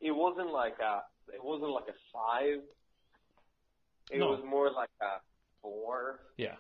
it 0.03 0.11
wasn't 0.13 0.53
like 0.53 0.77
a 0.81 1.01
it 1.35 1.43
wasn't 1.43 1.71
like 1.71 1.89
a 1.89 1.97
five. 2.13 2.61
It 4.11 4.19
No. 4.19 4.29
was 4.29 4.41
more 4.47 4.71
like 4.71 4.91
a 5.01 5.21
four. 5.63 6.21
Yeah. 6.37 6.57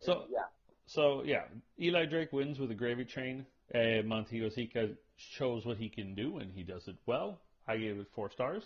So 0.00 0.24
yeah, 0.30 0.48
So 0.86 1.22
yeah, 1.24 1.44
Eli 1.78 2.06
Drake 2.06 2.32
wins 2.32 2.58
with 2.58 2.70
a 2.70 2.74
gravy 2.74 3.04
train. 3.04 3.44
Uh, 3.74 4.02
Montego 4.04 4.48
Sika 4.48 4.90
shows 5.16 5.66
what 5.66 5.76
he 5.76 5.88
can 5.90 6.14
do, 6.14 6.38
and 6.38 6.50
he 6.54 6.62
does 6.62 6.88
it 6.88 6.96
well. 7.06 7.40
I 7.68 7.76
gave 7.76 7.98
it 7.98 8.06
four 8.14 8.30
stars. 8.30 8.62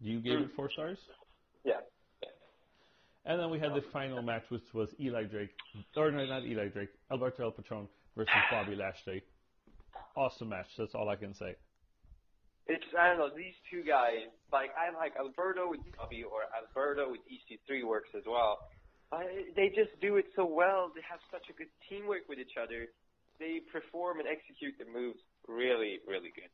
You 0.00 0.20
gave 0.20 0.38
Mm. 0.38 0.44
it 0.44 0.50
four 0.56 0.68
stars. 0.70 0.98
yeah. 1.64 1.80
And 3.24 3.38
then 3.38 3.50
we 3.50 3.58
had 3.58 3.72
the 3.72 3.84
oh. 3.86 3.92
final 3.92 4.22
match, 4.22 4.42
which 4.48 4.66
was 4.74 4.88
Eli 4.98 5.24
Drake, 5.24 5.54
or 5.96 6.10
no, 6.10 6.26
not 6.26 6.44
Eli 6.44 6.68
Drake, 6.68 6.90
Alberto 7.10 7.44
El 7.44 7.50
Patron 7.52 7.88
versus 8.16 8.34
Bobby 8.50 8.74
Lashley. 8.74 9.22
Awesome 10.16 10.48
match. 10.48 10.66
That's 10.76 10.94
all 10.94 11.08
I 11.08 11.16
can 11.16 11.34
say. 11.34 11.54
It's 12.66 12.84
I 12.98 13.08
don't 13.08 13.18
know 13.18 13.30
these 13.34 13.54
two 13.70 13.82
guys. 13.82 14.30
Like 14.52 14.70
I 14.78 14.94
like 14.94 15.14
Alberto 15.18 15.70
with 15.70 15.80
Bobby 15.96 16.22
or 16.22 16.46
Alberto 16.54 17.10
with 17.10 17.22
EC3 17.26 17.86
works 17.86 18.10
as 18.16 18.22
well. 18.26 18.58
But 19.10 19.26
they 19.56 19.68
just 19.68 19.94
do 20.00 20.16
it 20.16 20.26
so 20.34 20.46
well. 20.46 20.90
They 20.94 21.02
have 21.06 21.18
such 21.30 21.46
a 21.50 21.54
good 21.54 21.70
teamwork 21.88 22.28
with 22.28 22.38
each 22.38 22.54
other. 22.56 22.86
They 23.38 23.60
perform 23.70 24.20
and 24.20 24.28
execute 24.30 24.78
the 24.78 24.86
moves 24.86 25.18
really, 25.48 25.98
really 26.06 26.30
good. 26.30 26.50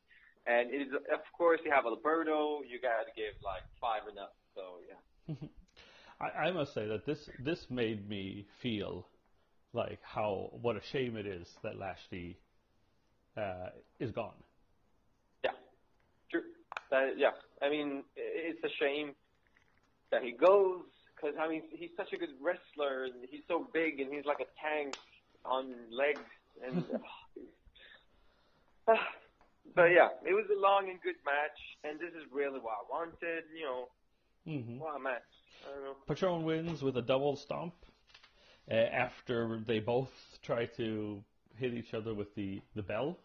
And 0.48 0.72
it 0.72 0.88
is 0.88 0.92
of 0.96 1.20
course 1.36 1.60
you 1.64 1.70
have 1.72 1.84
Alberto. 1.84 2.64
You 2.64 2.80
gotta 2.80 3.12
give 3.12 3.36
like 3.44 3.64
five 3.80 4.08
and 4.08 4.16
up. 4.16 4.36
So 4.56 4.80
yeah. 4.84 5.48
I, 6.20 6.48
I 6.48 6.50
must 6.50 6.74
say 6.74 6.86
that 6.86 7.06
this 7.06 7.28
this 7.38 7.66
made 7.70 8.08
me 8.08 8.46
feel 8.62 9.06
like 9.72 10.00
how 10.02 10.50
what 10.62 10.76
a 10.76 10.80
shame 10.92 11.16
it 11.16 11.26
is 11.26 11.46
that 11.62 11.78
Lashley 11.78 12.38
uh, 13.36 13.70
is 14.00 14.10
gone. 14.10 14.34
Yeah, 15.44 15.52
true. 16.30 16.42
That, 16.90 17.14
yeah, 17.16 17.30
I 17.62 17.68
mean, 17.68 18.02
it's 18.16 18.62
a 18.64 18.70
shame 18.78 19.14
that 20.10 20.22
he 20.22 20.32
goes 20.32 20.82
because 21.14 21.36
I 21.40 21.48
mean 21.48 21.62
he's 21.70 21.90
such 21.96 22.12
a 22.12 22.16
good 22.16 22.30
wrestler 22.40 23.04
and 23.04 23.14
he's 23.30 23.42
so 23.46 23.68
big 23.72 24.00
and 24.00 24.12
he's 24.12 24.24
like 24.24 24.40
a 24.40 24.48
tank 24.60 24.94
on 25.44 25.74
legs 25.90 26.20
and. 26.66 26.84
but 29.76 29.92
yeah, 29.92 30.08
it 30.24 30.32
was 30.32 30.48
a 30.48 30.58
long 30.58 30.88
and 30.88 31.00
good 31.02 31.20
match, 31.24 31.60
and 31.84 32.00
this 32.00 32.16
is 32.16 32.24
really 32.32 32.58
what 32.58 32.72
I 32.72 32.84
wanted. 32.88 33.44
You 33.52 33.64
know, 33.64 33.88
hmm 34.48 34.78
what 34.78 34.96
a 34.96 34.98
match. 34.98 35.28
I 35.66 35.74
don't 35.74 35.84
know. 35.84 35.96
Patron 36.06 36.44
wins 36.44 36.82
with 36.82 36.96
a 36.96 37.02
double 37.02 37.36
stomp 37.36 37.74
uh, 38.70 38.74
after 38.74 39.60
they 39.66 39.80
both 39.80 40.10
try 40.42 40.66
to 40.76 41.22
hit 41.56 41.74
each 41.74 41.94
other 41.94 42.14
with 42.14 42.34
the, 42.34 42.60
the 42.74 42.82
bell. 42.82 43.18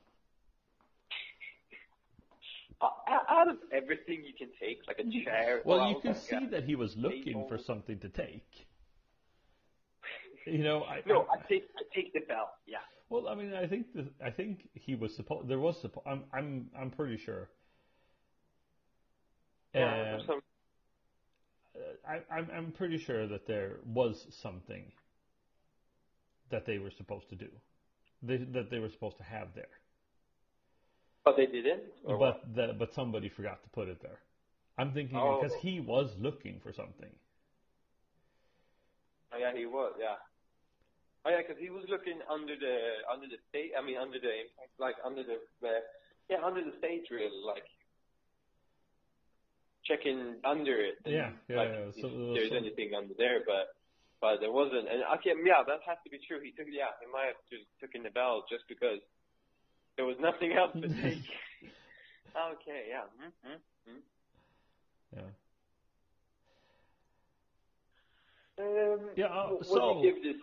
Uh, 2.82 2.88
out 3.30 3.48
of 3.50 3.58
everything 3.72 4.24
you 4.26 4.34
can 4.38 4.50
take, 4.60 4.80
like 4.88 5.00
a 5.00 5.24
chair. 5.24 5.62
Well, 5.64 5.90
you 5.90 6.00
can 6.02 6.16
see 6.16 6.48
that 6.52 6.66
he 6.66 6.76
was 6.76 6.98
looking 6.98 7.46
for 7.48 7.58
something 7.58 7.98
to 8.00 8.10
take. 8.10 8.46
You 10.46 10.58
know, 10.64 10.84
I, 10.84 11.02
No, 11.06 11.22
I, 11.32 11.36
I 11.38 11.48
take 11.48 11.64
I 11.78 11.84
take 11.96 12.12
the 12.14 12.20
bell. 12.22 12.50
Yeah. 12.68 12.80
well, 13.10 13.30
I 13.30 13.36
mean, 13.36 13.54
I 13.54 13.66
think 13.68 13.94
the, 13.94 14.08
I 14.22 14.30
think 14.30 14.68
he 14.74 14.96
was 14.96 15.16
supposed. 15.16 15.48
There 15.48 15.60
was 15.60 15.80
supposed. 15.80 16.06
I'm 16.06 16.24
I'm 16.34 16.70
I'm 16.78 16.90
pretty 16.92 17.16
sure. 17.16 17.48
Yeah, 19.74 20.18
Uh, 20.20 20.26
some- 20.28 20.42
I, 22.08 22.22
I'm 22.32 22.48
I'm 22.56 22.72
pretty 22.72 22.98
sure 22.98 23.28
that 23.28 23.48
there 23.48 23.78
was 23.86 24.28
something 24.42 24.92
that 26.52 26.66
they 26.66 26.78
were 26.78 26.92
supposed 26.92 27.30
to 27.30 27.36
do, 27.36 27.48
they, 28.22 28.38
that 28.38 28.70
they 28.70 28.80
were 28.80 28.90
supposed 28.90 29.18
to 29.18 29.24
have 29.24 29.48
there. 29.56 29.74
but 31.26 31.36
they 31.38 31.46
didn't. 31.48 31.84
But 32.06 32.42
the, 32.56 32.76
but 32.78 32.94
somebody 32.94 33.30
forgot 33.30 33.64
to 33.64 33.70
put 33.70 33.88
it 33.88 34.02
there. 34.02 34.20
I'm 34.78 34.92
thinking 34.94 35.18
Oh. 35.18 35.40
because 35.40 35.56
he 35.62 35.80
was 35.80 36.10
looking 36.20 36.60
for 36.62 36.74
something. 36.74 37.10
Oh, 39.34 39.38
yeah, 39.40 39.54
he 39.56 39.66
was. 39.66 39.94
Yeah. 40.00 40.16
Oh 41.26 41.30
yeah, 41.32 41.42
because 41.42 41.58
he 41.58 41.70
was 41.70 41.86
looking 41.90 42.20
under 42.30 42.56
the 42.56 42.76
under 43.12 43.28
the 43.28 43.38
stage. 43.50 43.72
I 43.80 43.82
mean, 43.82 43.98
under 43.98 44.20
the 44.20 44.44
like 44.78 44.96
under 45.06 45.24
the 45.24 45.40
uh, 45.66 45.80
yeah 46.30 46.44
under 46.44 46.62
the 46.64 46.76
stage 46.78 47.08
really 47.10 47.32
like 47.46 47.64
checking 49.86 50.36
under 50.46 50.80
it. 50.80 50.96
Yeah, 51.06 51.32
yeah, 51.48 51.58
like, 51.58 51.70
yeah, 51.70 52.02
so- 52.02 52.08
if 52.08 52.34
there's 52.36 52.50
so- 52.50 52.56
anything 52.58 52.94
under 52.96 53.14
there, 53.18 53.42
but 53.46 53.76
but 54.22 54.40
there 54.40 54.52
wasn't. 54.52 54.88
And 54.88 55.04
okay, 55.20 55.34
yeah, 55.44 55.64
that 55.68 55.80
has 55.86 55.98
to 56.06 56.10
be 56.10 56.20
true. 56.28 56.40
He 56.44 56.52
took 56.52 56.68
yeah, 56.72 56.96
he 57.04 57.12
might 57.12 57.26
have 57.36 57.42
just 57.52 57.66
taken 57.82 58.04
the 58.04 58.10
bell 58.10 58.46
just 58.50 58.64
because 58.70 59.00
there 59.98 60.06
was 60.06 60.16
nothing 60.20 60.54
else 60.60 60.72
to 60.74 60.88
take. 61.02 61.24
okay, 62.32 62.86
yeah. 62.90 63.04
Mm-hmm. 63.20 64.00
Yeah. 65.16 65.22
Um, 68.60 69.10
Yeah, 69.16 69.26
uh, 69.26 69.64
so- 69.64 70.02
do 70.02 70.12
give 70.14 70.24
this? 70.24 70.42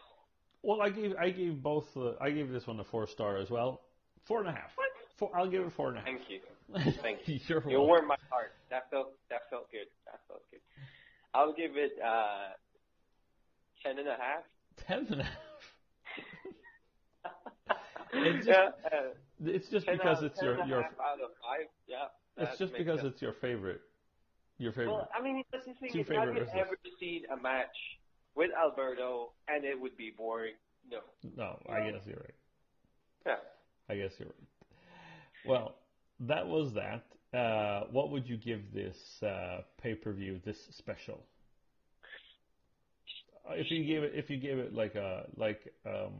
Well, 0.63 0.83
I 0.83 0.91
gave 0.91 1.15
I 1.19 1.31
gave 1.31 1.63
both 1.63 1.89
uh, 1.97 2.13
I 2.21 2.31
gave 2.31 2.51
this 2.51 2.67
one 2.67 2.79
a 2.81 2.85
four 2.85 3.07
star 3.07 3.39
as 3.39 3.49
well. 3.51 3.81
Four 4.27 4.41
and 4.41 4.49
a 4.49 4.53
half. 4.53 4.73
What? 4.77 4.89
Four, 5.17 5.31
I'll 5.35 5.49
give 5.49 5.63
it 5.65 5.73
four 5.73 5.89
and 5.89 5.97
a 5.97 6.01
half. 6.01 6.09
Thank 6.09 6.29
you. 6.29 6.41
Thank 7.03 7.27
you. 7.27 7.41
You're 7.49 7.71
You 7.71 7.81
warmed 7.81 8.07
my 8.09 8.17
heart. 8.31 8.53
That 8.71 8.91
felt 8.91 9.13
that 9.31 9.41
felt 9.51 9.71
good. 9.71 9.87
That 10.07 10.21
felt 10.29 10.43
good. 10.51 10.61
I'll 11.35 11.53
give 11.53 11.77
it 11.77 11.93
uh 12.05 12.55
ten 13.83 13.99
and 13.99 14.09
a 14.09 14.17
half. 14.17 14.45
Ten 14.87 15.07
and 15.11 15.21
a 15.23 15.25
half. 15.25 15.33
It's 18.13 18.45
just- 18.47 18.49
yeah, 18.49 18.89
uh, 18.99 19.03
It's 19.45 19.69
just 19.69 19.87
because 19.87 20.19
out- 20.19 20.25
it's 20.25 20.43
your 20.43 20.65
your. 20.67 20.81
out 20.83 21.21
of 21.23 21.31
five. 21.41 21.69
Yeah. 21.87 22.07
It's 22.37 22.59
just 22.59 22.73
because 22.77 23.01
sense. 23.01 23.13
it's 23.13 23.23
your 23.23 23.35
favorite. 23.35 23.83
Your 24.59 24.73
favorite. 24.73 24.93
Well, 24.93 25.09
I 25.17 25.23
mean, 25.23 25.43
that's 25.53 25.67
the 25.67 25.75
thing. 25.75 25.93
Two 25.93 26.01
If 26.01 26.11
I 26.11 26.27
could 26.27 26.49
ever 26.55 26.77
see 26.99 27.25
a 27.33 27.41
match 27.41 27.77
with 28.35 28.51
Alberto 28.61 29.33
and 29.49 29.65
it 29.65 29.81
would 29.81 29.97
be 29.97 30.13
boring, 30.17 30.55
no. 30.91 30.99
no, 31.37 31.59
I 31.69 31.91
guess 31.91 32.03
you're 32.07 32.17
right. 32.17 32.35
Yeah. 33.27 33.37
I 33.89 33.97
guess 33.97 34.13
you're 34.19 34.29
right. 34.29 35.47
Well, 35.47 35.77
that 36.21 36.47
was 36.47 36.75
that. 36.75 37.05
Uh, 37.33 37.83
what 37.91 38.11
would 38.11 38.29
you 38.29 38.37
give 38.37 38.61
this 38.75 38.97
uh, 39.23 39.61
pay 39.81 39.95
per 39.95 40.13
view, 40.13 40.41
this 40.45 40.57
special? 40.73 41.21
If 43.53 43.71
you 43.71 43.85
gave 43.85 44.03
it, 44.03 44.13
if 44.15 44.31
you 44.31 44.37
gave 44.39 44.59
it 44.59 44.75
like 44.75 44.95
a 44.95 45.27
like 45.37 45.61
um, 45.87 46.13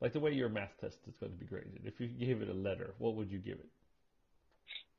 like 0.00 0.12
the 0.12 0.20
way 0.20 0.32
your 0.32 0.48
math 0.48 0.72
test 0.80 0.96
is 1.06 1.14
going 1.20 1.32
to 1.32 1.38
be 1.38 1.46
graded. 1.46 1.82
If 1.84 2.00
you 2.00 2.08
gave 2.08 2.42
it 2.42 2.48
a 2.48 2.54
letter, 2.54 2.94
what 2.98 3.14
would 3.16 3.30
you 3.30 3.38
give 3.38 3.58
it? 3.58 3.68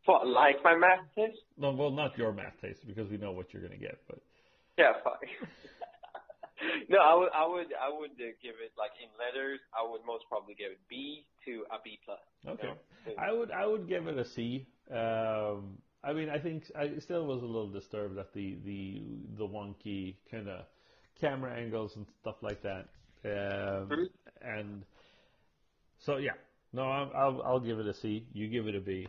What, 0.06 0.28
like 0.28 0.64
my 0.64 0.76
math 0.76 1.06
test? 1.16 1.38
No, 1.58 1.72
well, 1.72 1.92
not 1.92 2.18
your 2.18 2.32
math 2.32 2.60
test 2.62 2.86
because 2.88 3.10
we 3.10 3.18
know 3.18 3.32
what 3.32 3.54
you're 3.54 3.62
going 3.62 3.78
to 3.78 3.80
get. 3.80 4.00
But 4.08 4.20
Yeah, 4.78 4.94
fine. 5.04 5.14
no, 6.90 7.00
I 7.00 7.16
would, 7.16 7.30
I 7.34 7.48
would, 7.48 7.68
I 7.74 7.90
would 8.00 8.12
uh, 8.12 8.34
give 8.42 8.56
it 8.64 8.72
like 8.78 8.92
in 9.02 9.10
letters. 9.18 9.60
I 9.78 9.88
would 9.90 10.02
most 10.06 10.26
probably 10.30 10.56
give 10.56 10.72
it 10.72 10.80
B 10.90 11.26
to 11.46 11.66
a 11.72 11.78
B 11.84 12.00
plus. 12.04 12.20
okay, 12.48 12.74
No. 13.08 13.14
I 13.18 13.32
would 13.32 13.52
I 13.52 13.66
would 13.66 13.88
give 13.88 14.08
it 14.08 14.18
a 14.18 14.26
C. 14.26 14.68
Um, 14.92 15.78
I 16.04 16.14
mean, 16.14 16.30
I 16.30 16.40
think 16.40 16.64
I 16.78 17.00
still 17.00 17.26
was 17.26 17.42
a 17.42 17.46
little 17.46 17.70
disturbed 17.70 18.18
at 18.18 18.34
the 18.34 18.58
the 18.66 19.02
the 19.38 19.48
wonky 19.48 20.16
kind 20.30 20.50
of 20.50 20.66
camera 21.20 21.56
angles 21.56 21.96
and 21.96 22.06
stuff 22.22 22.36
like 22.42 22.62
that. 22.64 22.88
Um. 23.24 24.10
And 24.42 24.84
so 26.00 26.18
yeah, 26.18 26.32
no, 26.74 26.84
I'll, 26.84 27.12
I'll 27.16 27.42
I'll 27.44 27.60
give 27.60 27.80
it 27.80 27.88
a 27.88 27.94
C. 27.94 28.26
You 28.34 28.48
give 28.48 28.68
it 28.68 28.76
a 28.76 28.80
B. 28.82 29.08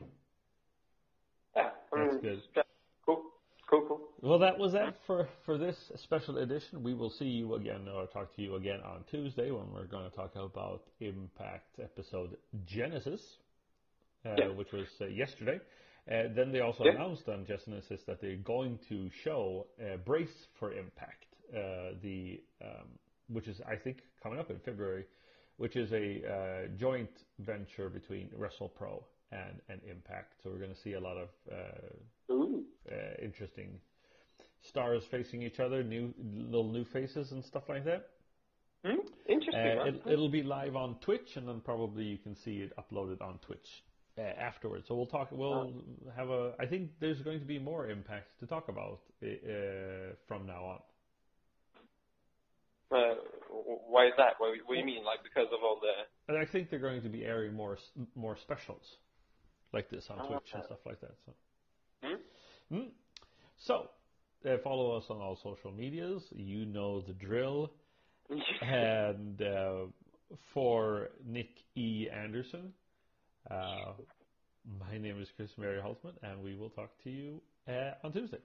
Yeah, 1.56 1.70
That's 1.92 2.16
good. 2.22 2.42
yeah, 2.56 2.62
Cool, 3.04 3.22
cool, 3.68 3.84
cool. 3.88 4.00
Well, 4.20 4.38
that 4.38 4.58
was 4.58 4.72
that 4.72 4.96
for 5.06 5.28
for 5.44 5.58
this 5.58 5.76
special 5.96 6.38
edition. 6.38 6.82
We 6.82 6.94
will 6.94 7.10
see 7.10 7.24
you 7.26 7.54
again 7.54 7.88
or 7.88 8.06
talk 8.06 8.34
to 8.36 8.42
you 8.42 8.56
again 8.56 8.80
on 8.84 9.04
Tuesday 9.10 9.50
when 9.50 9.72
we're 9.72 9.86
going 9.86 10.08
to 10.08 10.16
talk 10.16 10.34
about 10.36 10.82
Impact 11.00 11.78
episode 11.82 12.36
Genesis, 12.66 13.20
Yeah. 14.24 14.48
which 14.48 14.72
was 14.72 14.86
uh, 15.00 15.06
yesterday. 15.06 15.60
Uh, 16.10 16.28
then 16.34 16.52
they 16.52 16.60
also 16.60 16.84
Yeah. 16.84 16.92
announced 16.92 17.28
on 17.28 17.46
Genesis 17.46 18.02
that 18.06 18.20
they're 18.20 18.36
going 18.36 18.78
to 18.88 19.10
show 19.24 19.68
uh, 19.80 19.96
Brace 19.98 20.48
for 20.58 20.72
Impact, 20.72 21.26
uh, 21.54 21.94
the 22.02 22.42
um, 22.60 22.98
which 23.28 23.46
is 23.48 23.60
I 23.62 23.76
think 23.76 24.02
coming 24.22 24.38
up 24.40 24.50
in 24.50 24.58
February, 24.60 25.06
which 25.58 25.76
is 25.76 25.92
a 25.92 26.22
uh, 26.26 26.68
joint 26.78 27.10
venture 27.38 27.88
between 27.88 28.30
WrestlePro 28.30 29.04
and 29.30 29.60
and 29.68 29.80
Impact. 29.84 30.34
So 30.42 30.50
we're 30.50 30.58
going 30.58 30.74
to 30.74 30.80
see 30.82 30.94
a 30.94 31.00
lot 31.00 31.16
of 31.16 31.28
uh, 31.50 31.54
uh, 32.90 33.24
interesting 33.24 33.80
stars 34.68 35.04
facing 35.10 35.42
each 35.42 35.60
other, 35.60 35.84
new 35.84 36.14
little 36.18 36.70
new 36.72 36.84
faces 36.86 37.30
and 37.32 37.44
stuff 37.44 37.64
like 37.68 37.84
that. 37.84 38.10
Hmm? 38.84 39.06
Interesting. 39.28 39.78
Uh, 39.78 39.88
it, 39.88 40.02
it'll 40.12 40.30
be 40.30 40.42
live 40.42 40.74
on 40.76 40.96
Twitch, 41.00 41.36
and 41.36 41.46
then 41.48 41.60
probably 41.60 42.04
you 42.04 42.18
can 42.18 42.34
see 42.44 42.58
it 42.58 42.72
uploaded 42.76 43.20
on 43.22 43.38
Twitch 43.46 43.68
uh, 43.68 43.91
afterwards. 44.18 44.84
So 44.88 44.94
we'll 44.94 45.06
talk. 45.06 45.28
We'll 45.30 45.82
have 46.16 46.28
a. 46.28 46.52
I 46.58 46.66
think 46.66 46.90
there's 47.00 47.20
going 47.22 47.40
to 47.40 47.46
be 47.46 47.58
more 47.58 47.88
impact 47.88 48.38
to 48.40 48.46
talk 48.46 48.68
about 48.68 49.00
uh, 49.22 50.14
from 50.28 50.46
now 50.46 50.64
on. 50.64 50.78
Uh, 52.90 53.14
why 53.88 54.06
is 54.06 54.12
that? 54.18 54.34
What, 54.38 54.50
what 54.66 54.74
do 54.74 54.80
you 54.80 54.86
mean? 54.86 55.04
Like 55.04 55.20
because 55.22 55.48
of 55.52 55.60
all 55.62 55.80
the? 55.80 56.32
And 56.32 56.40
I 56.40 56.50
think 56.50 56.70
they're 56.70 56.78
going 56.78 57.02
to 57.02 57.08
be 57.08 57.24
airing 57.24 57.54
more 57.54 57.78
more 58.14 58.36
specials 58.42 58.82
like 59.72 59.90
this 59.90 60.06
on 60.10 60.18
Oh, 60.20 60.26
Twitch 60.28 60.50
and 60.54 60.64
stuff 60.64 60.80
like 60.84 61.00
that. 61.00 61.14
So. 61.24 61.32
Hmm? 62.02 62.76
Mm. 62.76 62.88
So, 63.58 63.90
uh, 64.44 64.56
follow 64.64 64.96
us 64.96 65.04
on 65.08 65.18
all 65.18 65.38
social 65.42 65.72
medias. 65.72 66.22
You 66.32 66.66
know 66.66 67.00
the 67.00 67.14
drill. 67.14 67.72
and 68.62 69.42
uh, 69.42 69.74
for 70.54 71.10
Nick 71.26 71.50
E. 71.76 72.08
Anderson, 72.12 72.72
uh, 73.50 73.92
my 74.80 74.98
name 74.98 75.20
is 75.20 75.28
Chris 75.36 75.50
Mary 75.58 75.80
Holtman, 75.80 76.14
and 76.22 76.42
we 76.42 76.54
will 76.54 76.70
talk 76.70 76.90
to 77.04 77.10
you 77.10 77.40
uh, 77.68 77.92
on 78.04 78.12
Tuesday. 78.12 78.38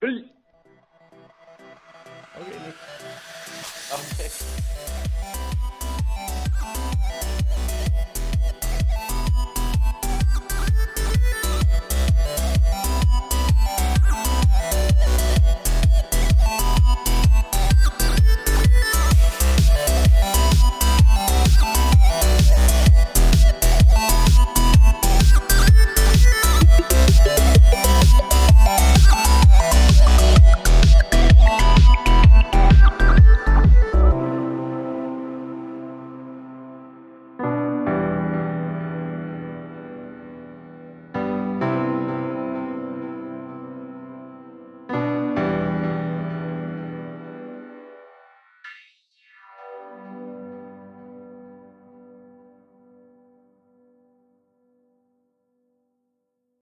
Hey. 0.00 0.24
Okay, 2.40 2.58
Okay. 3.92 4.30